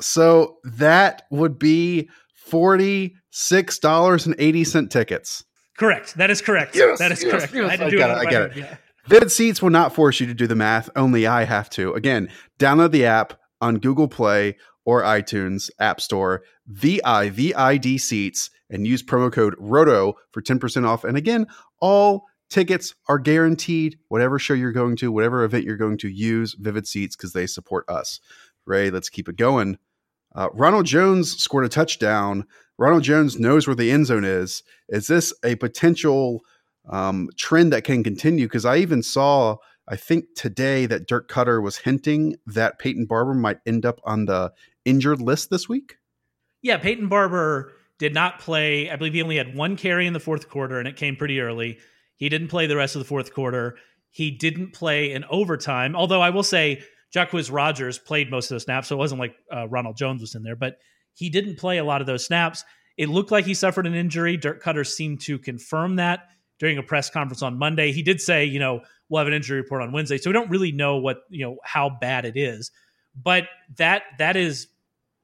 So 0.00 0.58
that 0.64 1.22
would 1.30 1.58
be 1.58 2.10
$46.80 2.50 4.90
tickets. 4.90 5.44
Correct. 5.78 6.14
That 6.16 6.30
is 6.30 6.42
correct. 6.42 6.76
Yes, 6.76 6.98
that 6.98 7.12
is 7.12 7.22
yes, 7.22 7.32
correct. 7.32 7.54
Yes. 7.54 7.80
I, 7.80 7.86
I, 7.86 7.90
get 7.90 8.10
it. 8.10 8.16
I 8.16 8.24
get 8.26 8.42
it. 8.42 8.54
Yeah. 8.56 8.76
Vivid 9.06 9.32
Seats 9.32 9.62
will 9.62 9.70
not 9.70 9.94
force 9.94 10.20
you 10.20 10.26
to 10.26 10.34
do 10.34 10.46
the 10.46 10.54
math. 10.54 10.90
Only 10.94 11.26
I 11.26 11.44
have 11.44 11.70
to. 11.70 11.94
Again, 11.94 12.28
download 12.58 12.90
the 12.92 13.06
app 13.06 13.32
on 13.60 13.78
Google 13.78 14.08
Play 14.08 14.56
or 14.84 15.02
iTunes 15.02 15.70
App 15.80 16.00
Store, 16.00 16.42
VIVID 16.70 18.00
Seats, 18.00 18.50
and 18.70 18.86
use 18.86 19.02
promo 19.02 19.32
code 19.32 19.54
ROTO 19.58 20.14
for 20.30 20.42
10% 20.42 20.86
off. 20.86 21.02
And 21.04 21.16
again, 21.16 21.46
all 21.80 22.26
tickets 22.52 22.94
are 23.08 23.18
guaranteed. 23.18 23.98
Whatever 24.08 24.38
show 24.38 24.54
you're 24.54 24.72
going 24.72 24.96
to, 24.96 25.10
whatever 25.10 25.42
event 25.42 25.64
you're 25.64 25.76
going 25.76 25.98
to, 25.98 26.08
use 26.08 26.54
Vivid 26.58 26.86
Seats 26.86 27.16
because 27.16 27.32
they 27.32 27.46
support 27.46 27.88
us. 27.88 28.20
Ray, 28.66 28.90
let's 28.90 29.08
keep 29.08 29.28
it 29.28 29.36
going. 29.36 29.78
Uh, 30.34 30.48
Ronald 30.52 30.86
Jones 30.86 31.36
scored 31.36 31.64
a 31.64 31.68
touchdown. 31.68 32.44
Ronald 32.78 33.02
Jones 33.02 33.38
knows 33.38 33.66
where 33.66 33.76
the 33.76 33.90
end 33.90 34.06
zone 34.06 34.24
is. 34.24 34.62
Is 34.88 35.06
this 35.06 35.32
a 35.44 35.56
potential 35.56 36.42
um, 36.88 37.28
trend 37.36 37.72
that 37.72 37.84
can 37.84 38.02
continue 38.02 38.46
because 38.46 38.64
I 38.64 38.78
even 38.78 39.02
saw, 39.02 39.56
I 39.88 39.96
think 39.96 40.26
today 40.36 40.86
that 40.86 41.06
Dirk 41.06 41.30
Koetter 41.30 41.62
was 41.62 41.78
hinting 41.78 42.36
that 42.46 42.78
Peyton 42.78 43.06
Barber 43.06 43.34
might 43.34 43.58
end 43.66 43.84
up 43.84 44.00
on 44.04 44.26
the 44.26 44.52
injured 44.84 45.20
list 45.20 45.50
this 45.50 45.68
week. 45.68 45.96
Yeah, 46.62 46.78
Peyton 46.78 47.08
Barber 47.08 47.72
did 47.98 48.14
not 48.14 48.40
play. 48.40 48.90
I 48.90 48.96
believe 48.96 49.14
he 49.14 49.22
only 49.22 49.36
had 49.36 49.54
one 49.54 49.76
carry 49.76 50.06
in 50.06 50.12
the 50.12 50.20
fourth 50.20 50.48
quarter, 50.48 50.78
and 50.78 50.88
it 50.88 50.96
came 50.96 51.16
pretty 51.16 51.40
early. 51.40 51.78
He 52.22 52.28
didn't 52.28 52.46
play 52.46 52.68
the 52.68 52.76
rest 52.76 52.94
of 52.94 53.00
the 53.00 53.04
fourth 53.04 53.34
quarter. 53.34 53.74
He 54.12 54.30
didn't 54.30 54.74
play 54.74 55.10
in 55.10 55.24
overtime, 55.24 55.96
although 55.96 56.20
I 56.20 56.30
will 56.30 56.44
say 56.44 56.84
Jacquizz 57.12 57.50
Rodgers 57.52 57.98
played 57.98 58.30
most 58.30 58.48
of 58.48 58.54
the 58.54 58.60
snaps, 58.60 58.86
so 58.86 58.94
it 58.94 58.98
wasn't 58.98 59.18
like 59.18 59.34
uh, 59.52 59.66
Ronald 59.66 59.96
Jones 59.96 60.20
was 60.20 60.36
in 60.36 60.44
there, 60.44 60.54
but 60.54 60.76
he 61.14 61.30
didn't 61.30 61.58
play 61.58 61.78
a 61.78 61.84
lot 61.84 62.00
of 62.00 62.06
those 62.06 62.24
snaps. 62.24 62.62
It 62.96 63.08
looked 63.08 63.32
like 63.32 63.44
he 63.44 63.54
suffered 63.54 63.88
an 63.88 63.96
injury. 63.96 64.36
Dirk 64.36 64.62
Koetter 64.62 64.86
seemed 64.86 65.20
to 65.22 65.36
confirm 65.36 65.96
that 65.96 66.28
during 66.60 66.78
a 66.78 66.82
press 66.84 67.10
conference 67.10 67.42
on 67.42 67.58
Monday. 67.58 67.90
He 67.90 68.04
did 68.04 68.20
say, 68.20 68.44
you 68.44 68.60
know, 68.60 68.82
we'll 69.08 69.18
have 69.18 69.26
an 69.26 69.34
injury 69.34 69.60
report 69.60 69.82
on 69.82 69.90
Wednesday. 69.90 70.16
So 70.16 70.30
we 70.30 70.34
don't 70.34 70.48
really 70.48 70.70
know 70.70 70.98
what, 70.98 71.22
you 71.28 71.44
know, 71.44 71.56
how 71.64 71.90
bad 72.00 72.24
it 72.24 72.36
is. 72.36 72.70
But 73.20 73.48
that 73.78 74.02
that 74.18 74.36
is 74.36 74.68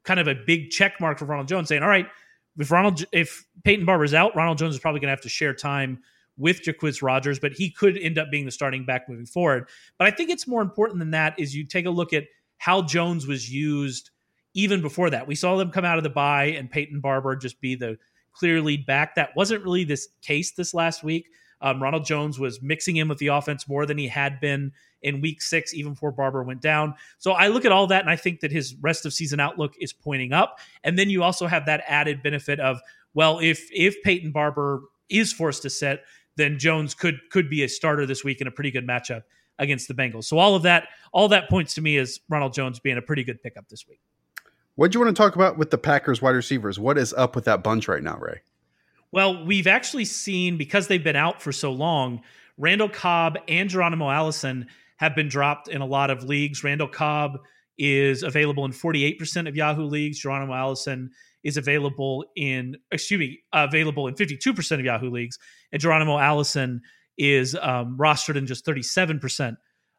kind 0.02 0.18
of 0.18 0.26
a 0.26 0.34
big 0.34 0.70
check 0.70 1.00
mark 1.00 1.20
for 1.20 1.26
Ronald 1.26 1.46
Jones 1.46 1.68
saying, 1.68 1.84
all 1.84 1.88
right, 1.88 2.08
if 2.56 2.72
Ronald 2.72 3.04
if 3.12 3.46
Peyton 3.62 3.86
Barber's 3.86 4.14
out, 4.14 4.34
Ronald 4.34 4.58
Jones 4.58 4.74
is 4.74 4.80
probably 4.80 4.98
going 4.98 5.10
to 5.10 5.12
have 5.12 5.20
to 5.20 5.28
share 5.28 5.54
time 5.54 6.00
with 6.38 6.62
Jacquizz 6.62 7.02
Rodgers, 7.02 7.38
but 7.38 7.52
he 7.52 7.70
could 7.70 7.98
end 7.98 8.18
up 8.18 8.30
being 8.30 8.44
the 8.44 8.50
starting 8.50 8.84
back 8.84 9.08
moving 9.08 9.26
forward. 9.26 9.68
But 9.98 10.06
I 10.06 10.10
think 10.10 10.30
it's 10.30 10.46
more 10.46 10.62
important 10.62 10.98
than 11.00 11.10
that 11.10 11.38
is 11.38 11.54
you 11.54 11.64
take 11.64 11.86
a 11.86 11.90
look 11.90 12.12
at 12.12 12.24
how 12.58 12.82
Jones 12.82 13.26
was 13.26 13.52
used 13.52 14.10
even 14.54 14.80
before 14.80 15.10
that. 15.10 15.26
We 15.26 15.34
saw 15.34 15.56
them 15.56 15.70
come 15.70 15.84
out 15.84 15.98
of 15.98 16.04
the 16.04 16.10
bye 16.10 16.46
and 16.46 16.70
Peyton 16.70 17.00
Barber 17.00 17.36
just 17.36 17.60
be 17.60 17.74
the 17.74 17.98
clear 18.32 18.60
lead 18.60 18.86
back. 18.86 19.14
That 19.14 19.34
wasn't 19.36 19.64
really 19.64 19.84
this 19.84 20.08
case 20.22 20.52
this 20.52 20.74
last 20.74 21.02
week. 21.02 21.28
Um, 21.60 21.82
Ronald 21.82 22.04
Jones 22.04 22.38
was 22.38 22.62
mixing 22.62 22.96
in 22.96 23.08
with 23.08 23.18
the 23.18 23.28
offense 23.28 23.68
more 23.68 23.84
than 23.84 23.98
he 23.98 24.06
had 24.06 24.40
been 24.40 24.72
in 25.02 25.20
week 25.20 25.42
six, 25.42 25.74
even 25.74 25.92
before 25.92 26.12
Barber 26.12 26.42
went 26.42 26.60
down. 26.60 26.94
So 27.18 27.32
I 27.32 27.48
look 27.48 27.64
at 27.64 27.72
all 27.72 27.86
that 27.88 28.02
and 28.02 28.10
I 28.10 28.16
think 28.16 28.40
that 28.40 28.52
his 28.52 28.74
rest 28.76 29.06
of 29.06 29.12
season 29.12 29.40
outlook 29.40 29.74
is 29.80 29.92
pointing 29.92 30.32
up. 30.32 30.58
And 30.84 30.98
then 30.98 31.10
you 31.10 31.22
also 31.22 31.46
have 31.46 31.66
that 31.66 31.82
added 31.86 32.22
benefit 32.22 32.60
of, 32.60 32.80
well, 33.14 33.38
if 33.40 33.68
if 33.72 34.00
Peyton 34.02 34.30
Barber 34.32 34.82
is 35.08 35.32
forced 35.32 35.62
to 35.62 35.70
sit, 35.70 36.02
then 36.38 36.58
Jones 36.58 36.94
could 36.94 37.20
could 37.30 37.50
be 37.50 37.64
a 37.64 37.68
starter 37.68 38.06
this 38.06 38.24
week 38.24 38.40
in 38.40 38.46
a 38.46 38.50
pretty 38.50 38.70
good 38.70 38.86
matchup 38.86 39.24
against 39.58 39.88
the 39.88 39.94
Bengals. 39.94 40.24
So 40.24 40.38
all 40.38 40.54
of 40.54 40.62
that, 40.62 40.88
all 41.12 41.28
that 41.28 41.50
points 41.50 41.74
to 41.74 41.82
me 41.82 41.98
as 41.98 42.20
Ronald 42.28 42.54
Jones 42.54 42.78
being 42.78 42.96
a 42.96 43.02
pretty 43.02 43.24
good 43.24 43.42
pickup 43.42 43.68
this 43.68 43.86
week. 43.86 44.00
What 44.76 44.92
do 44.92 44.98
you 44.98 45.04
want 45.04 45.14
to 45.14 45.20
talk 45.20 45.34
about 45.34 45.58
with 45.58 45.70
the 45.70 45.78
Packers 45.78 46.22
wide 46.22 46.36
receivers? 46.36 46.78
What 46.78 46.96
is 46.96 47.12
up 47.12 47.34
with 47.34 47.44
that 47.46 47.64
bunch 47.64 47.88
right 47.88 48.02
now, 48.02 48.16
Ray? 48.18 48.40
Well, 49.10 49.44
we've 49.44 49.66
actually 49.66 50.04
seen 50.04 50.56
because 50.56 50.86
they've 50.86 51.02
been 51.02 51.16
out 51.16 51.42
for 51.42 51.50
so 51.50 51.72
long, 51.72 52.22
Randall 52.56 52.88
Cobb 52.88 53.38
and 53.48 53.68
Geronimo 53.68 54.10
Allison 54.10 54.68
have 54.98 55.16
been 55.16 55.28
dropped 55.28 55.68
in 55.68 55.80
a 55.80 55.86
lot 55.86 56.10
of 56.10 56.22
leagues. 56.22 56.62
Randall 56.62 56.88
Cobb 56.88 57.40
is 57.78 58.22
available 58.22 58.64
in 58.64 58.72
48% 58.72 59.48
of 59.48 59.56
Yahoo 59.56 59.84
leagues. 59.84 60.20
Geronimo 60.20 60.54
Allison 60.54 61.10
is 61.44 61.56
available 61.56 62.24
in 62.36 62.76
excuse 62.90 63.18
me, 63.18 63.40
available 63.52 64.06
in 64.06 64.14
52% 64.14 64.72
of 64.72 64.84
Yahoo 64.84 65.10
leagues, 65.10 65.38
and 65.72 65.80
Geronimo 65.80 66.18
Allison 66.18 66.80
is 67.16 67.56
um, 67.60 67.96
rostered 67.98 68.36
in 68.36 68.46
just 68.46 68.64
37% 68.64 69.56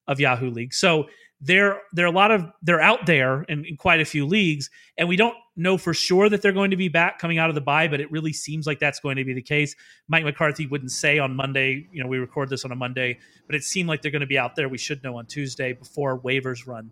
of 0.07 0.19
Yahoo 0.19 0.49
leagues. 0.49 0.77
So 0.77 1.05
they're 1.41 1.79
they're 1.93 2.05
a 2.05 2.11
lot 2.11 2.31
of 2.31 2.51
they're 2.61 2.81
out 2.81 3.05
there 3.05 3.43
in, 3.43 3.63
in, 3.63 3.77
quite 3.77 4.01
a 4.01 4.05
few 4.05 4.25
leagues, 4.25 4.69
and 4.97 5.07
we 5.07 5.15
don't 5.15 5.35
know 5.55 5.77
for 5.77 5.93
sure 5.93 6.27
that 6.27 6.41
they're 6.41 6.51
going 6.51 6.71
to 6.71 6.77
be 6.77 6.89
back 6.89 7.17
coming 7.17 7.37
out 7.37 7.47
of 7.49 7.55
the 7.55 7.61
bye, 7.61 7.87
but 7.87 8.01
it 8.01 8.11
really 8.11 8.33
seems 8.33 8.67
like 8.67 8.79
that's 8.79 8.99
going 8.99 9.15
to 9.15 9.23
be 9.23 9.33
the 9.33 9.41
case. 9.41 9.75
Mike 10.09 10.25
McCarthy 10.25 10.67
wouldn't 10.67 10.91
say 10.91 11.17
on 11.17 11.35
Monday, 11.35 11.87
you 11.93 12.03
know, 12.03 12.09
we 12.09 12.17
record 12.17 12.49
this 12.49 12.65
on 12.65 12.71
a 12.71 12.75
Monday, 12.75 13.17
but 13.45 13.55
it 13.55 13.63
seemed 13.63 13.87
like 13.87 14.01
they're 14.01 14.11
going 14.11 14.19
to 14.19 14.27
be 14.27 14.37
out 14.37 14.55
there. 14.55 14.67
We 14.67 14.77
should 14.77 15.01
know 15.01 15.17
on 15.17 15.27
Tuesday 15.27 15.71
before 15.71 16.19
waivers 16.19 16.67
run. 16.67 16.91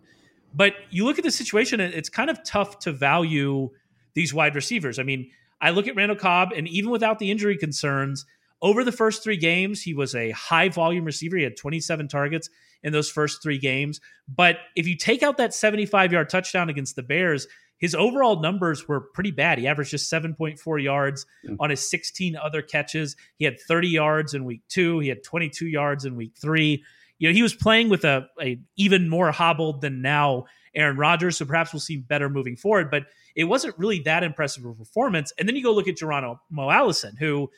But 0.53 0.75
you 0.89 1.03
look 1.03 1.17
at 1.17 1.25
the 1.25 1.31
situation, 1.31 1.81
it's 1.81 2.09
kind 2.09 2.29
of 2.29 2.41
tough 2.43 2.79
to 2.79 2.93
value 2.93 3.69
these 4.17 4.33
wide 4.33 4.55
receivers. 4.55 4.97
I 4.97 5.03
mean, 5.03 5.29
I 5.61 5.69
look 5.69 5.87
at 5.87 5.95
Randall 5.95 6.17
Cobb, 6.17 6.51
and 6.51 6.67
even 6.67 6.89
without 6.89 7.19
the 7.19 7.29
injury 7.29 7.55
concerns, 7.55 8.25
over 8.63 8.83
the 8.83 8.91
first 8.91 9.23
three 9.23 9.37
games, 9.37 9.83
he 9.83 9.93
was 9.93 10.15
a 10.15 10.31
high 10.31 10.69
volume 10.69 11.05
receiver. 11.05 11.37
He 11.37 11.43
had 11.43 11.55
27 11.55 12.07
targets 12.07 12.49
in 12.81 12.93
those 12.93 13.11
first 13.11 13.43
three 13.43 13.59
games. 13.59 14.01
But 14.27 14.57
if 14.75 14.87
you 14.87 14.97
take 14.97 15.21
out 15.21 15.37
that 15.37 15.53
75 15.53 16.11
yard 16.11 16.29
touchdown 16.29 16.67
against 16.67 16.95
the 16.95 17.03
Bears, 17.03 17.47
his 17.77 17.93
overall 17.93 18.41
numbers 18.41 18.87
were 18.87 19.01
pretty 19.01 19.29
bad. 19.29 19.59
He 19.59 19.67
averaged 19.67 19.91
just 19.91 20.11
7.4 20.11 20.83
yards 20.83 21.27
mm. 21.47 21.55
on 21.59 21.69
his 21.69 21.87
16 21.87 22.35
other 22.35 22.63
catches. 22.63 23.15
He 23.35 23.45
had 23.45 23.59
30 23.59 23.87
yards 23.87 24.33
in 24.33 24.45
week 24.45 24.61
two. 24.67 24.97
He 24.97 25.09
had 25.09 25.23
22 25.23 25.67
yards 25.67 26.05
in 26.05 26.15
week 26.15 26.33
three. 26.41 26.83
You 27.19 27.29
know, 27.29 27.35
he 27.35 27.43
was 27.43 27.53
playing 27.53 27.89
with 27.89 28.03
a, 28.03 28.27
a 28.41 28.59
even 28.77 29.09
more 29.09 29.31
hobbled 29.31 29.81
than 29.81 30.01
now 30.01 30.45
Aaron 30.77 30.95
Rodgers. 30.95 31.37
So 31.37 31.45
perhaps 31.45 31.73
we'll 31.73 31.81
see 31.81 31.97
better 31.97 32.29
moving 32.29 32.55
forward. 32.55 32.89
But 32.89 33.07
it 33.35 33.45
wasn't 33.45 33.77
really 33.77 33.99
that 33.99 34.23
impressive 34.23 34.63
of 34.63 34.71
a 34.71 34.75
performance. 34.75 35.33
And 35.37 35.47
then 35.47 35.55
you 35.55 35.63
go 35.63 35.73
look 35.73 35.87
at 35.87 35.97
Geronimo 35.97 36.39
Allison, 36.55 37.15
who 37.17 37.49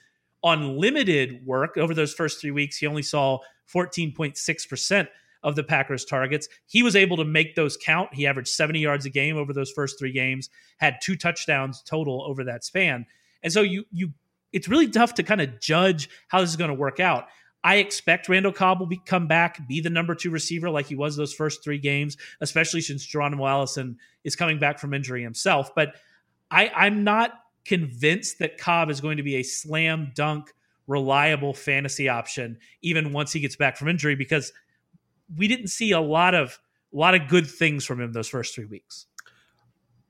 on 0.42 0.78
limited 0.78 1.46
work 1.46 1.78
over 1.78 1.94
those 1.94 2.14
first 2.14 2.42
three 2.42 2.52
weeks, 2.52 2.78
he 2.78 2.88
only 2.88 3.04
saw 3.04 3.40
14.6% 3.74 5.08
of 5.44 5.56
the 5.56 5.64
Packers' 5.64 6.06
targets. 6.06 6.50
He 6.66 6.84
was 6.84 6.96
able 6.96 7.18
to 7.18 7.26
make 7.26 7.56
those 7.56 7.78
count. 7.78 8.14
He 8.14 8.28
averaged 8.28 8.50
70 8.50 8.80
yards 8.80 9.06
a 9.06 9.10
game 9.10 9.38
over 9.38 9.54
those 9.54 9.72
first 9.72 10.00
three 10.00 10.12
games, 10.12 10.50
had 10.78 10.98
two 11.02 11.16
touchdowns 11.16 11.82
total 11.82 12.24
over 12.24 12.44
that 12.46 12.64
span. 12.64 13.06
And 13.44 13.54
so 13.54 13.62
you 13.62 13.86
you 13.92 14.12
it's 14.52 14.68
really 14.68 14.90
tough 14.90 15.14
to 15.16 15.24
kind 15.24 15.42
of 15.42 15.60
judge 15.60 16.10
how 16.28 16.42
this 16.42 16.50
is 16.50 16.56
going 16.56 16.70
to 16.70 16.76
work 16.76 17.00
out. 17.00 17.28
I 17.64 17.78
expect 17.78 18.30
Randall 18.30 18.54
Cobb 18.54 18.80
will 18.80 18.88
be, 18.88 19.02
come 19.06 19.28
back, 19.28 19.68
be 19.68 19.82
the 19.82 19.90
number 19.90 20.16
two 20.16 20.32
receiver 20.32 20.70
like 20.70 20.88
he 20.88 20.96
was 20.96 21.16
those 21.16 21.34
first 21.34 21.64
three 21.64 21.78
games, 21.78 22.16
especially 22.40 22.82
since 22.82 23.06
Geronimo 23.06 23.46
Allison 23.46 23.98
is 24.24 24.36
coming 24.36 24.60
back 24.60 24.80
from 24.80 24.94
injury 24.94 25.24
himself. 25.24 25.76
But 25.76 25.96
I, 26.50 26.70
I'm 26.70 27.04
not 27.04 27.34
convinced 27.66 28.40
that 28.40 28.58
Cobb 28.58 28.90
is 28.90 29.02
going 29.02 29.18
to 29.18 29.24
be 29.24 29.36
a 29.36 29.44
slam 29.44 30.12
dunk, 30.16 30.54
reliable 30.88 31.54
fantasy 31.54 32.08
option, 32.08 32.58
even 32.82 33.12
once 33.12 33.34
he 33.34 33.40
gets 33.40 33.56
back 33.56 33.78
from 33.78 33.90
injury, 33.90 34.16
because 34.16 34.54
we 35.38 35.48
didn't 35.48 35.68
see 35.68 35.92
a 35.92 36.02
lot 36.02 36.34
of 36.34 36.60
a 36.94 36.98
lot 36.98 37.14
of 37.14 37.28
good 37.28 37.46
things 37.46 37.86
from 37.86 38.02
him 38.02 38.12
those 38.14 38.30
first 38.30 38.56
three 38.56 38.66
weeks. 38.66 39.06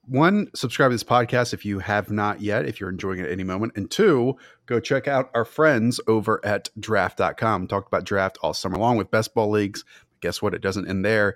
One, 0.10 0.48
subscribe 0.56 0.90
to 0.90 0.96
this 0.96 1.04
podcast 1.04 1.54
if 1.54 1.64
you 1.64 1.78
have 1.78 2.10
not 2.10 2.42
yet, 2.42 2.66
if 2.66 2.80
you're 2.80 2.90
enjoying 2.90 3.20
it 3.20 3.28
at 3.28 3.32
any 3.32 3.44
moment. 3.44 3.74
And 3.76 3.92
two, 3.92 4.38
go 4.66 4.80
check 4.80 5.08
out 5.08 5.30
our 5.36 5.46
friends 5.46 6.00
over 6.08 6.44
at 6.44 6.68
draft.com. 6.80 7.68
Talked 7.68 7.88
about 7.88 8.06
draft 8.06 8.40
all 8.42 8.56
summer 8.56 8.80
long 8.80 8.98
with 8.98 9.12
best 9.12 9.36
ball 9.36 9.52
leagues. 9.52 9.86
Guess 10.22 10.42
what? 10.42 10.56
It 10.56 10.64
doesn't 10.64 10.90
end 10.90 11.06
there. 11.06 11.36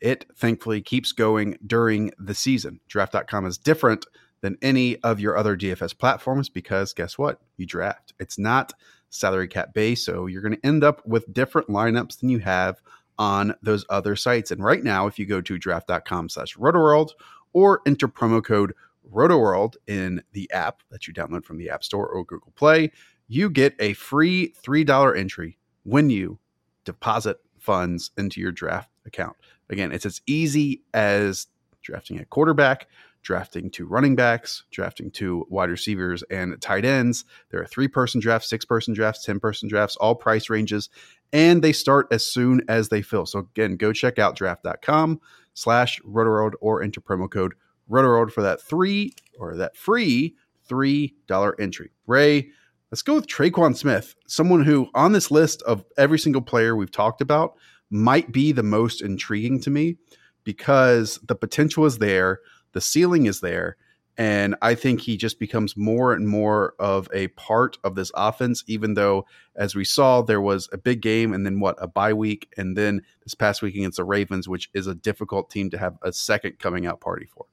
It 0.00 0.26
thankfully 0.36 0.80
keeps 0.80 1.10
going 1.10 1.58
during 1.66 2.12
the 2.16 2.34
season. 2.34 2.78
Draft.com 2.86 3.46
is 3.46 3.58
different 3.58 4.06
than 4.42 4.58
any 4.62 4.96
of 5.02 5.18
your 5.18 5.36
other 5.36 5.56
DFS 5.56 5.98
platforms 5.98 6.48
because 6.48 6.92
guess 6.92 7.18
what? 7.18 7.40
You 7.56 7.66
draft. 7.66 8.12
It's 8.20 8.38
not 8.38 8.74
salary 9.10 9.48
cap 9.48 9.74
based, 9.74 10.04
so 10.04 10.26
you're 10.26 10.42
going 10.42 10.54
to 10.54 10.66
end 10.66 10.84
up 10.84 11.04
with 11.04 11.32
different 11.32 11.66
lineups 11.66 12.20
than 12.20 12.28
you 12.28 12.38
have 12.38 12.80
on 13.18 13.56
those 13.60 13.84
other 13.88 14.14
sites. 14.14 14.52
And 14.52 14.62
right 14.62 14.84
now, 14.84 15.08
if 15.08 15.18
you 15.18 15.26
go 15.26 15.40
to 15.40 15.58
draft.com 15.58 16.28
slash 16.28 16.56
rotoworld 16.56 17.10
or 17.54 17.80
enter 17.86 18.06
promo 18.06 18.44
code 18.44 18.74
rotoworld 19.10 19.76
in 19.86 20.22
the 20.32 20.50
app 20.52 20.82
that 20.90 21.06
you 21.06 21.14
download 21.14 21.44
from 21.44 21.56
the 21.56 21.70
App 21.70 21.82
Store 21.82 22.06
or 22.06 22.24
Google 22.24 22.52
Play, 22.54 22.90
you 23.28 23.48
get 23.48 23.74
a 23.78 23.94
free 23.94 24.52
$3 24.62 25.18
entry 25.18 25.56
when 25.84 26.10
you 26.10 26.38
deposit 26.84 27.38
funds 27.58 28.10
into 28.18 28.40
your 28.40 28.52
draft 28.52 28.90
account. 29.06 29.36
Again, 29.70 29.92
it's 29.92 30.06
as 30.06 30.20
easy 30.26 30.82
as 30.92 31.46
drafting 31.82 32.18
a 32.18 32.24
quarterback, 32.24 32.88
drafting 33.22 33.70
two 33.70 33.86
running 33.86 34.14
backs, 34.14 34.64
drafting 34.70 35.10
two 35.10 35.46
wide 35.48 35.70
receivers 35.70 36.22
and 36.30 36.60
tight 36.60 36.84
ends. 36.84 37.24
There 37.50 37.60
are 37.60 37.66
three 37.66 37.88
person 37.88 38.20
drafts, 38.20 38.48
six 38.48 38.64
person 38.64 38.94
drafts, 38.94 39.24
10 39.24 39.40
person 39.40 39.68
drafts, 39.68 39.96
all 39.96 40.14
price 40.14 40.50
ranges, 40.50 40.90
and 41.34 41.62
they 41.62 41.72
start 41.72 42.06
as 42.10 42.26
soon 42.26 42.62
as 42.68 42.88
they 42.88 43.02
fill. 43.02 43.26
So 43.26 43.40
again, 43.40 43.76
go 43.76 43.92
check 43.92 44.18
out 44.18 44.36
draft.com 44.36 45.20
slash 45.52 46.00
rotoworld 46.02 46.52
or 46.62 46.82
enter 46.82 47.00
promo 47.00 47.30
code 47.30 47.54
rotoworld 47.90 48.32
for 48.32 48.42
that 48.42 48.62
three 48.62 49.12
or 49.38 49.56
that 49.56 49.76
free 49.76 50.36
$3 50.70 51.52
entry. 51.58 51.90
Ray, 52.06 52.48
let's 52.90 53.02
go 53.02 53.16
with 53.16 53.26
Tre'Quan 53.26 53.76
Smith, 53.76 54.14
someone 54.26 54.64
who 54.64 54.88
on 54.94 55.12
this 55.12 55.30
list 55.30 55.60
of 55.62 55.84
every 55.98 56.18
single 56.18 56.40
player 56.40 56.74
we've 56.74 56.90
talked 56.90 57.20
about 57.20 57.54
might 57.90 58.32
be 58.32 58.50
the 58.50 58.62
most 58.62 59.02
intriguing 59.02 59.60
to 59.60 59.68
me 59.68 59.98
because 60.42 61.18
the 61.26 61.34
potential 61.34 61.84
is 61.84 61.98
there 61.98 62.40
the 62.74 62.80
ceiling 62.80 63.26
is 63.26 63.40
there. 63.40 63.76
And 64.16 64.54
I 64.62 64.76
think 64.76 65.00
he 65.00 65.16
just 65.16 65.40
becomes 65.40 65.76
more 65.76 66.12
and 66.12 66.28
more 66.28 66.74
of 66.78 67.08
a 67.12 67.28
part 67.28 67.78
of 67.82 67.96
this 67.96 68.12
offense, 68.14 68.62
even 68.68 68.94
though, 68.94 69.26
as 69.56 69.74
we 69.74 69.84
saw, 69.84 70.22
there 70.22 70.40
was 70.40 70.68
a 70.72 70.78
big 70.78 71.02
game 71.02 71.32
and 71.32 71.44
then 71.44 71.58
what, 71.58 71.76
a 71.80 71.88
bye 71.88 72.12
week. 72.12 72.52
And 72.56 72.76
then 72.76 73.02
this 73.24 73.34
past 73.34 73.60
week 73.60 73.74
against 73.74 73.96
the 73.96 74.04
Ravens, 74.04 74.48
which 74.48 74.70
is 74.72 74.86
a 74.86 74.94
difficult 74.94 75.50
team 75.50 75.68
to 75.70 75.78
have 75.78 75.96
a 76.02 76.12
second 76.12 76.60
coming 76.60 76.86
out 76.86 77.00
party 77.00 77.26
for. 77.26 77.46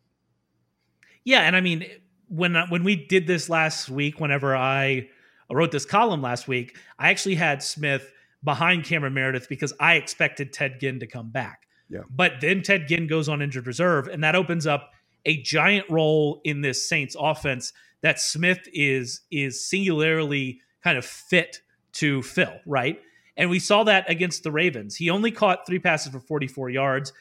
Yeah. 1.24 1.42
And 1.42 1.56
I 1.56 1.62
mean, 1.62 1.86
when, 2.28 2.56
uh, 2.56 2.68
when 2.68 2.84
we 2.84 2.96
did 2.96 3.26
this 3.26 3.50
last 3.50 3.90
week, 3.90 4.20
whenever 4.20 4.56
I 4.56 5.10
wrote 5.52 5.72
this 5.72 5.86
column 5.86 6.22
last 6.22 6.48
week, 6.48 6.78
I 7.00 7.10
actually 7.10 7.36
had 7.36 7.64
Smith 7.64 8.12
behind 8.44 8.84
Cameron 8.84 9.14
Meredith 9.14 9.50
because 9.50 9.74
I 9.80 9.96
expected 9.96 10.54
Ted 10.54 10.80
Ginn 10.80 11.00
to 11.00 11.08
come 11.08 11.32
back. 11.32 11.68
Yeah. 11.90 12.02
But 12.10 12.34
then 12.40 12.62
Ted 12.62 12.88
Ginn 12.88 13.08
goes 13.08 13.28
on 13.28 13.42
injured 13.42 13.68
reserve, 13.68 14.08
and 14.08 14.24
that 14.24 14.36
opens 14.36 14.66
up 14.66 14.92
a 15.26 15.42
giant 15.42 15.90
role 15.90 16.42
in 16.44 16.62
this 16.62 16.88
Saints 16.88 17.16
offense 17.20 17.74
that 18.02 18.20
Smith 18.20 18.68
is 18.74 19.22
is 19.32 19.68
singularly 19.68 20.62
kind 20.84 20.98
of 20.98 21.06
fit 21.06 21.62
to 21.94 22.22
fill, 22.24 22.58
right? 22.66 23.00
And 23.38 23.50
we 23.50 23.60
saw 23.60 23.84
that 23.84 24.10
against 24.10 24.44
the 24.44 24.52
Ravens. 24.52 24.96
He 24.96 25.10
only 25.10 25.32
caught 25.32 25.66
three 25.66 25.80
passes 25.80 26.12
for 26.12 26.20
44 26.20 26.70
yards. 26.70 27.14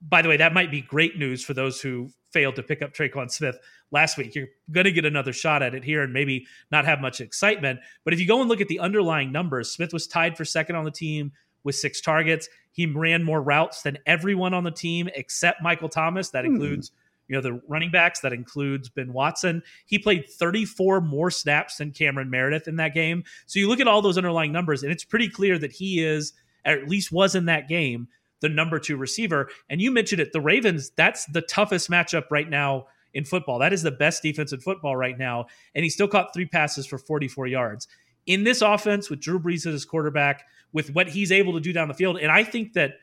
By 0.00 0.22
the 0.22 0.28
way, 0.28 0.36
that 0.36 0.54
might 0.54 0.70
be 0.70 0.80
great 0.80 1.18
news 1.18 1.44
for 1.44 1.54
those 1.54 1.80
who 1.80 2.10
failed 2.32 2.56
to 2.56 2.62
pick 2.62 2.82
up 2.82 2.92
Tre'Quan 2.92 3.30
Smith 3.30 3.58
last 3.90 4.18
week. 4.18 4.34
You're 4.34 4.48
going 4.70 4.84
to 4.84 4.92
get 4.92 5.04
another 5.04 5.32
shot 5.32 5.62
at 5.62 5.74
it 5.74 5.84
here 5.84 6.02
and 6.02 6.12
maybe 6.12 6.46
not 6.70 6.84
have 6.84 7.00
much 7.00 7.20
excitement. 7.20 7.80
But 8.04 8.12
if 8.12 8.20
you 8.20 8.26
go 8.26 8.40
and 8.40 8.48
look 8.48 8.60
at 8.60 8.68
the 8.68 8.80
underlying 8.80 9.32
numbers, 9.32 9.70
Smith 9.70 9.92
was 9.92 10.06
tied 10.06 10.36
for 10.36 10.44
second 10.44 10.76
on 10.76 10.84
the 10.84 10.90
team 10.90 11.32
with 11.62 11.76
six 11.76 12.00
targets. 12.00 12.48
He 12.72 12.86
ran 12.86 13.22
more 13.22 13.40
routes 13.40 13.82
than 13.82 13.98
everyone 14.06 14.52
on 14.52 14.64
the 14.64 14.70
team 14.70 15.08
except 15.14 15.62
Michael 15.62 15.88
Thomas. 15.88 16.30
That 16.30 16.44
hmm. 16.44 16.52
includes 16.52 16.90
you 17.28 17.34
know, 17.34 17.40
the 17.40 17.60
running 17.68 17.90
backs, 17.90 18.20
that 18.20 18.32
includes 18.32 18.88
Ben 18.88 19.12
Watson. 19.12 19.62
He 19.86 19.98
played 19.98 20.28
34 20.28 21.00
more 21.00 21.30
snaps 21.30 21.78
than 21.78 21.92
Cameron 21.92 22.30
Meredith 22.30 22.68
in 22.68 22.76
that 22.76 22.94
game. 22.94 23.24
So 23.46 23.58
you 23.58 23.68
look 23.68 23.80
at 23.80 23.88
all 23.88 24.02
those 24.02 24.18
underlying 24.18 24.52
numbers, 24.52 24.82
and 24.82 24.92
it's 24.92 25.04
pretty 25.04 25.28
clear 25.28 25.58
that 25.58 25.72
he 25.72 26.04
is, 26.04 26.32
at 26.64 26.88
least 26.88 27.12
was 27.12 27.34
in 27.34 27.46
that 27.46 27.68
game, 27.68 28.08
the 28.40 28.48
number 28.48 28.78
two 28.78 28.96
receiver. 28.96 29.48
And 29.70 29.80
you 29.80 29.90
mentioned 29.90 30.20
it, 30.20 30.32
the 30.32 30.40
Ravens, 30.40 30.90
that's 30.96 31.24
the 31.26 31.42
toughest 31.42 31.90
matchup 31.90 32.24
right 32.30 32.48
now 32.48 32.86
in 33.14 33.24
football. 33.24 33.58
That 33.58 33.72
is 33.72 33.82
the 33.82 33.90
best 33.90 34.22
defense 34.22 34.52
in 34.52 34.60
football 34.60 34.96
right 34.96 35.16
now. 35.16 35.46
And 35.74 35.84
he 35.84 35.90
still 35.90 36.08
caught 36.08 36.34
three 36.34 36.46
passes 36.46 36.86
for 36.86 36.98
44 36.98 37.46
yards. 37.46 37.88
In 38.26 38.44
this 38.44 38.60
offense, 38.60 39.08
with 39.08 39.20
Drew 39.20 39.38
Brees 39.38 39.66
as 39.66 39.72
his 39.72 39.84
quarterback, 39.84 40.44
with 40.72 40.92
what 40.94 41.08
he's 41.08 41.30
able 41.30 41.52
to 41.54 41.60
do 41.60 41.72
down 41.72 41.88
the 41.88 41.94
field, 41.94 42.18
and 42.18 42.32
I 42.32 42.42
think 42.42 42.72
that 42.72 42.94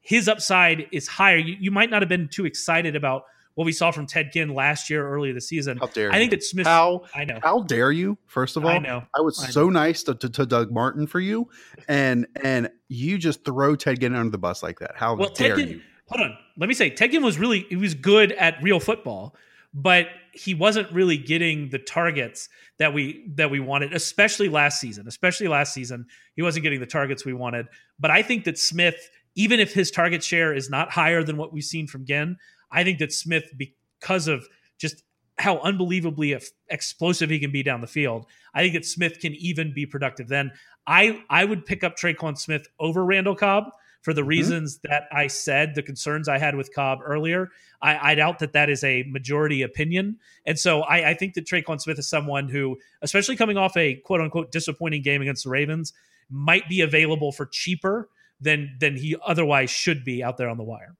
his 0.00 0.28
upside 0.28 0.86
is 0.92 1.08
higher. 1.08 1.36
You, 1.36 1.56
you 1.58 1.70
might 1.70 1.90
not 1.90 2.00
have 2.00 2.08
been 2.08 2.28
too 2.28 2.46
excited 2.46 2.94
about 2.94 3.24
what 3.56 3.64
we 3.64 3.72
saw 3.72 3.90
from 3.90 4.06
Ted 4.06 4.32
Ginn 4.32 4.54
last 4.54 4.90
year, 4.90 5.08
earlier 5.08 5.32
this 5.32 5.48
season. 5.48 5.78
How 5.78 5.86
dare 5.86 6.12
I 6.12 6.18
think 6.18 6.30
that 6.30 6.44
Smith. 6.44 6.66
How 6.66 7.04
I 7.14 7.24
know. 7.24 7.40
How 7.42 7.62
dare 7.62 7.90
you? 7.90 8.18
First 8.26 8.56
of 8.56 8.64
all, 8.64 8.70
I 8.70 8.78
know. 8.78 9.02
I 9.16 9.22
was 9.22 9.42
I 9.42 9.48
so 9.48 9.64
know. 9.64 9.70
nice 9.70 10.02
to, 10.04 10.14
to, 10.14 10.28
to, 10.28 10.46
Doug 10.46 10.70
Martin 10.70 11.06
for 11.06 11.20
you, 11.20 11.48
and 11.88 12.26
and 12.42 12.70
you 12.88 13.16
just 13.16 13.44
throw 13.44 13.74
Ted 13.74 14.00
Ginn 14.00 14.14
under 14.14 14.30
the 14.30 14.38
bus 14.38 14.62
like 14.62 14.78
that. 14.80 14.92
How 14.94 15.16
well, 15.16 15.30
dare 15.30 15.56
Ted 15.56 15.58
Ginn, 15.58 15.68
you? 15.76 15.80
Hold 16.08 16.26
on. 16.26 16.38
Let 16.58 16.68
me 16.68 16.74
say, 16.74 16.90
Ted 16.90 17.12
Ginn 17.12 17.24
was 17.24 17.38
really 17.38 17.66
he 17.70 17.76
was 17.76 17.94
good 17.94 18.32
at 18.32 18.62
real 18.62 18.78
football, 18.78 19.34
but 19.72 20.08
he 20.34 20.52
wasn't 20.52 20.92
really 20.92 21.16
getting 21.16 21.70
the 21.70 21.78
targets 21.78 22.50
that 22.78 22.92
we 22.92 23.24
that 23.36 23.50
we 23.50 23.58
wanted, 23.58 23.94
especially 23.94 24.50
last 24.50 24.82
season. 24.82 25.08
Especially 25.08 25.48
last 25.48 25.72
season, 25.72 26.04
he 26.34 26.42
wasn't 26.42 26.62
getting 26.62 26.80
the 26.80 26.86
targets 26.86 27.24
we 27.24 27.32
wanted. 27.32 27.68
But 27.98 28.10
I 28.10 28.20
think 28.20 28.44
that 28.44 28.58
Smith, 28.58 29.08
even 29.34 29.60
if 29.60 29.72
his 29.72 29.90
target 29.90 30.22
share 30.22 30.52
is 30.52 30.68
not 30.68 30.90
higher 30.90 31.22
than 31.22 31.38
what 31.38 31.54
we've 31.54 31.64
seen 31.64 31.86
from 31.86 32.04
Ginn, 32.04 32.36
I 32.70 32.84
think 32.84 32.98
that 32.98 33.12
Smith 33.12 33.52
because 33.56 34.28
of 34.28 34.46
just 34.78 35.02
how 35.38 35.58
unbelievably 35.58 36.38
explosive 36.68 37.30
he 37.30 37.38
can 37.38 37.52
be 37.52 37.62
down 37.62 37.80
the 37.80 37.86
field. 37.86 38.26
I 38.54 38.62
think 38.62 38.74
that 38.74 38.86
Smith 38.86 39.20
can 39.20 39.34
even 39.34 39.72
be 39.74 39.86
productive. 39.86 40.28
Then 40.28 40.52
I 40.86 41.22
I 41.28 41.44
would 41.44 41.66
pick 41.66 41.84
up 41.84 41.96
Tre'Quan 41.96 42.38
Smith 42.38 42.66
over 42.78 43.04
Randall 43.04 43.36
Cobb 43.36 43.64
for 44.02 44.14
the 44.14 44.22
mm-hmm. 44.22 44.28
reasons 44.28 44.78
that 44.84 45.08
I 45.12 45.26
said, 45.26 45.74
the 45.74 45.82
concerns 45.82 46.28
I 46.28 46.38
had 46.38 46.54
with 46.54 46.72
Cobb 46.72 47.00
earlier. 47.04 47.50
I, 47.82 48.12
I 48.12 48.14
doubt 48.14 48.38
that 48.38 48.52
that 48.52 48.70
is 48.70 48.82
a 48.84 49.02
majority 49.08 49.62
opinion, 49.62 50.18
and 50.46 50.58
so 50.58 50.82
I, 50.82 51.10
I 51.10 51.14
think 51.14 51.34
that 51.34 51.46
Tre'Quan 51.46 51.80
Smith 51.80 51.98
is 51.98 52.08
someone 52.08 52.48
who, 52.48 52.78
especially 53.02 53.36
coming 53.36 53.58
off 53.58 53.76
a 53.76 53.96
quote 53.96 54.20
unquote 54.20 54.52
disappointing 54.52 55.02
game 55.02 55.20
against 55.20 55.44
the 55.44 55.50
Ravens, 55.50 55.92
might 56.30 56.68
be 56.68 56.80
available 56.80 57.32
for 57.32 57.46
cheaper 57.46 58.08
than 58.40 58.76
than 58.80 58.96
he 58.96 59.16
otherwise 59.26 59.70
should 59.70 60.04
be 60.04 60.22
out 60.22 60.38
there 60.38 60.48
on 60.48 60.56
the 60.56 60.64
wire. 60.64 60.96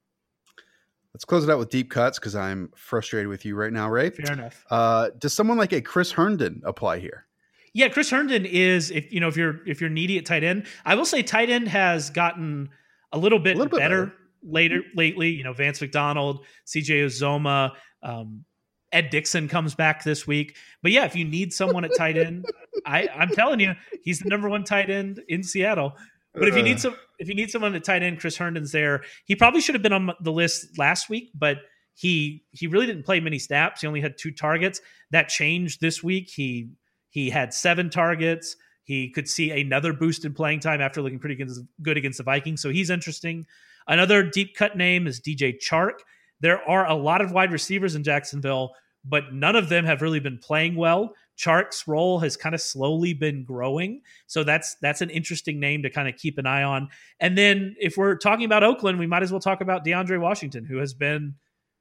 Let's 1.16 1.24
close 1.24 1.44
it 1.44 1.50
out 1.50 1.58
with 1.58 1.70
deep 1.70 1.90
cuts 1.90 2.18
because 2.18 2.36
I'm 2.36 2.70
frustrated 2.76 3.28
with 3.28 3.46
you 3.46 3.56
right 3.56 3.72
now, 3.72 3.88
Ray. 3.88 4.10
Fair 4.10 4.34
enough. 4.34 4.66
Uh, 4.68 5.08
does 5.18 5.32
someone 5.32 5.56
like 5.56 5.72
a 5.72 5.80
Chris 5.80 6.12
Herndon 6.12 6.60
apply 6.62 6.98
here? 6.98 7.24
Yeah, 7.72 7.88
Chris 7.88 8.10
Herndon 8.10 8.44
is 8.44 8.90
if 8.90 9.10
you 9.10 9.20
know 9.20 9.28
if 9.28 9.34
you're 9.34 9.66
if 9.66 9.80
you're 9.80 9.88
needy 9.88 10.18
at 10.18 10.26
tight 10.26 10.44
end. 10.44 10.66
I 10.84 10.94
will 10.94 11.06
say 11.06 11.22
tight 11.22 11.48
end 11.48 11.68
has 11.68 12.10
gotten 12.10 12.68
a 13.12 13.18
little 13.18 13.38
bit, 13.38 13.56
a 13.56 13.60
little 13.60 13.70
bit 13.70 13.78
better, 13.78 14.04
better, 14.04 14.16
later 14.42 14.82
lately. 14.94 15.30
You 15.30 15.42
know, 15.42 15.54
Vance 15.54 15.80
McDonald, 15.80 16.44
CJ 16.66 17.06
Uzomah, 17.06 17.72
um, 18.02 18.44
Ed 18.92 19.08
Dickson 19.08 19.48
comes 19.48 19.74
back 19.74 20.04
this 20.04 20.26
week. 20.26 20.58
But 20.82 20.92
yeah, 20.92 21.06
if 21.06 21.16
you 21.16 21.24
need 21.24 21.54
someone 21.54 21.86
at 21.86 21.92
tight 21.96 22.18
end, 22.18 22.44
I, 22.84 23.08
I'm 23.08 23.30
telling 23.30 23.60
you, 23.60 23.72
he's 24.02 24.18
the 24.18 24.28
number 24.28 24.50
one 24.50 24.64
tight 24.64 24.90
end 24.90 25.22
in 25.28 25.42
Seattle. 25.42 25.96
But 26.36 26.48
if 26.48 26.56
you 26.56 26.62
need 26.62 26.76
uh. 26.76 26.80
some, 26.80 26.96
if 27.18 27.28
you 27.28 27.34
need 27.34 27.50
someone 27.50 27.74
at 27.74 27.84
tight 27.84 28.02
end, 28.02 28.20
Chris 28.20 28.36
Herndon's 28.36 28.72
there. 28.72 29.02
He 29.24 29.34
probably 29.34 29.60
should 29.60 29.74
have 29.74 29.82
been 29.82 29.92
on 29.92 30.10
the 30.20 30.32
list 30.32 30.78
last 30.78 31.08
week, 31.08 31.30
but 31.34 31.58
he 31.94 32.44
he 32.52 32.66
really 32.66 32.86
didn't 32.86 33.04
play 33.04 33.20
many 33.20 33.38
snaps. 33.38 33.80
He 33.80 33.86
only 33.86 34.00
had 34.00 34.18
two 34.18 34.30
targets. 34.30 34.80
That 35.10 35.28
changed 35.28 35.80
this 35.80 36.02
week. 36.02 36.30
He 36.30 36.70
he 37.08 37.30
had 37.30 37.54
seven 37.54 37.88
targets. 37.88 38.56
He 38.84 39.10
could 39.10 39.28
see 39.28 39.50
another 39.50 39.92
boost 39.92 40.24
in 40.24 40.34
playing 40.34 40.60
time 40.60 40.80
after 40.80 41.02
looking 41.02 41.18
pretty 41.18 41.42
good 41.82 41.96
against 41.96 42.18
the 42.18 42.24
Vikings. 42.24 42.60
So 42.62 42.70
he's 42.70 42.90
interesting. 42.90 43.46
Another 43.88 44.22
deep 44.22 44.54
cut 44.54 44.76
name 44.76 45.06
is 45.06 45.20
DJ 45.20 45.58
Chark. 45.58 46.00
There 46.40 46.60
are 46.68 46.86
a 46.86 46.94
lot 46.94 47.20
of 47.20 47.32
wide 47.32 47.50
receivers 47.50 47.94
in 47.94 48.04
Jacksonville, 48.04 48.74
but 49.04 49.32
none 49.32 49.56
of 49.56 49.68
them 49.68 49.84
have 49.84 50.02
really 50.02 50.20
been 50.20 50.38
playing 50.38 50.76
well. 50.76 51.14
Chark's 51.36 51.86
role 51.86 52.18
has 52.20 52.36
kind 52.36 52.54
of 52.54 52.60
slowly 52.60 53.12
been 53.12 53.44
growing. 53.44 54.02
So 54.26 54.42
that's 54.42 54.76
that's 54.76 55.00
an 55.00 55.10
interesting 55.10 55.60
name 55.60 55.82
to 55.82 55.90
kind 55.90 56.08
of 56.08 56.16
keep 56.16 56.38
an 56.38 56.46
eye 56.46 56.62
on. 56.62 56.88
And 57.20 57.36
then 57.36 57.76
if 57.78 57.96
we're 57.96 58.16
talking 58.16 58.44
about 58.44 58.62
Oakland, 58.62 58.98
we 58.98 59.06
might 59.06 59.22
as 59.22 59.30
well 59.30 59.40
talk 59.40 59.60
about 59.60 59.84
DeAndre 59.84 60.20
Washington, 60.20 60.64
who 60.64 60.78
has 60.78 60.94
been 60.94 61.34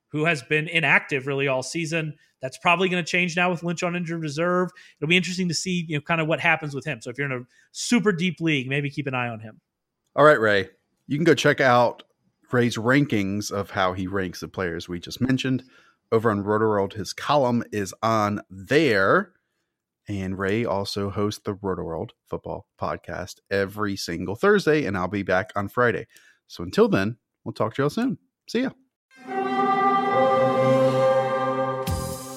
who 0.09 0.25
has 0.25 0.41
been 0.43 0.67
inactive 0.67 1.27
really 1.27 1.47
all 1.47 1.63
season. 1.63 2.15
That's 2.41 2.57
probably 2.57 2.89
going 2.89 3.03
to 3.03 3.09
change 3.09 3.35
now 3.35 3.49
with 3.49 3.63
Lynch 3.63 3.81
on 3.81 3.95
injured 3.95 4.21
reserve. 4.21 4.69
It'll 4.99 5.09
be 5.09 5.17
interesting 5.17 5.47
to 5.47 5.53
see, 5.53 5.85
you 5.87 5.97
know, 5.97 6.01
kind 6.01 6.21
of 6.21 6.27
what 6.27 6.39
happens 6.39 6.75
with 6.75 6.85
him. 6.85 7.01
So 7.01 7.09
if 7.09 7.17
you're 7.17 7.31
in 7.31 7.41
a 7.41 7.45
super 7.71 8.11
deep 8.11 8.39
league, 8.39 8.69
maybe 8.69 8.89
keep 8.89 9.07
an 9.07 9.15
eye 9.15 9.29
on 9.29 9.39
him. 9.39 9.59
All 10.15 10.23
right, 10.23 10.39
Ray. 10.39 10.69
You 11.07 11.17
can 11.17 11.23
go 11.23 11.33
check 11.33 11.59
out 11.59 12.03
Ray's 12.51 12.77
rankings 12.77 13.51
of 13.51 13.71
how 13.71 13.93
he 13.93 14.07
ranks 14.07 14.39
the 14.39 14.47
players 14.47 14.87
we 14.87 14.99
just 14.99 15.19
mentioned 15.19 15.63
over 16.11 16.31
on 16.31 16.43
Rotoworld. 16.43 16.93
His 16.93 17.11
column 17.11 17.63
is 17.71 17.93
on 18.01 18.41
there. 18.49 19.33
And 20.07 20.37
Ray 20.37 20.65
also 20.65 21.09
hosts 21.09 21.41
the 21.43 21.55
Rotoworld 21.55 22.11
football 22.27 22.67
podcast 22.79 23.39
every 23.49 23.95
single 23.95 24.35
Thursday, 24.35 24.85
and 24.85 24.95
I'll 24.97 25.07
be 25.07 25.23
back 25.23 25.51
on 25.55 25.67
Friday. 25.67 26.05
So 26.47 26.63
until 26.63 26.87
then, 26.87 27.17
we'll 27.43 27.53
talk 27.53 27.75
to 27.75 27.81
y'all 27.81 27.89
soon. 27.89 28.19
See 28.47 28.61
ya. 28.61 28.69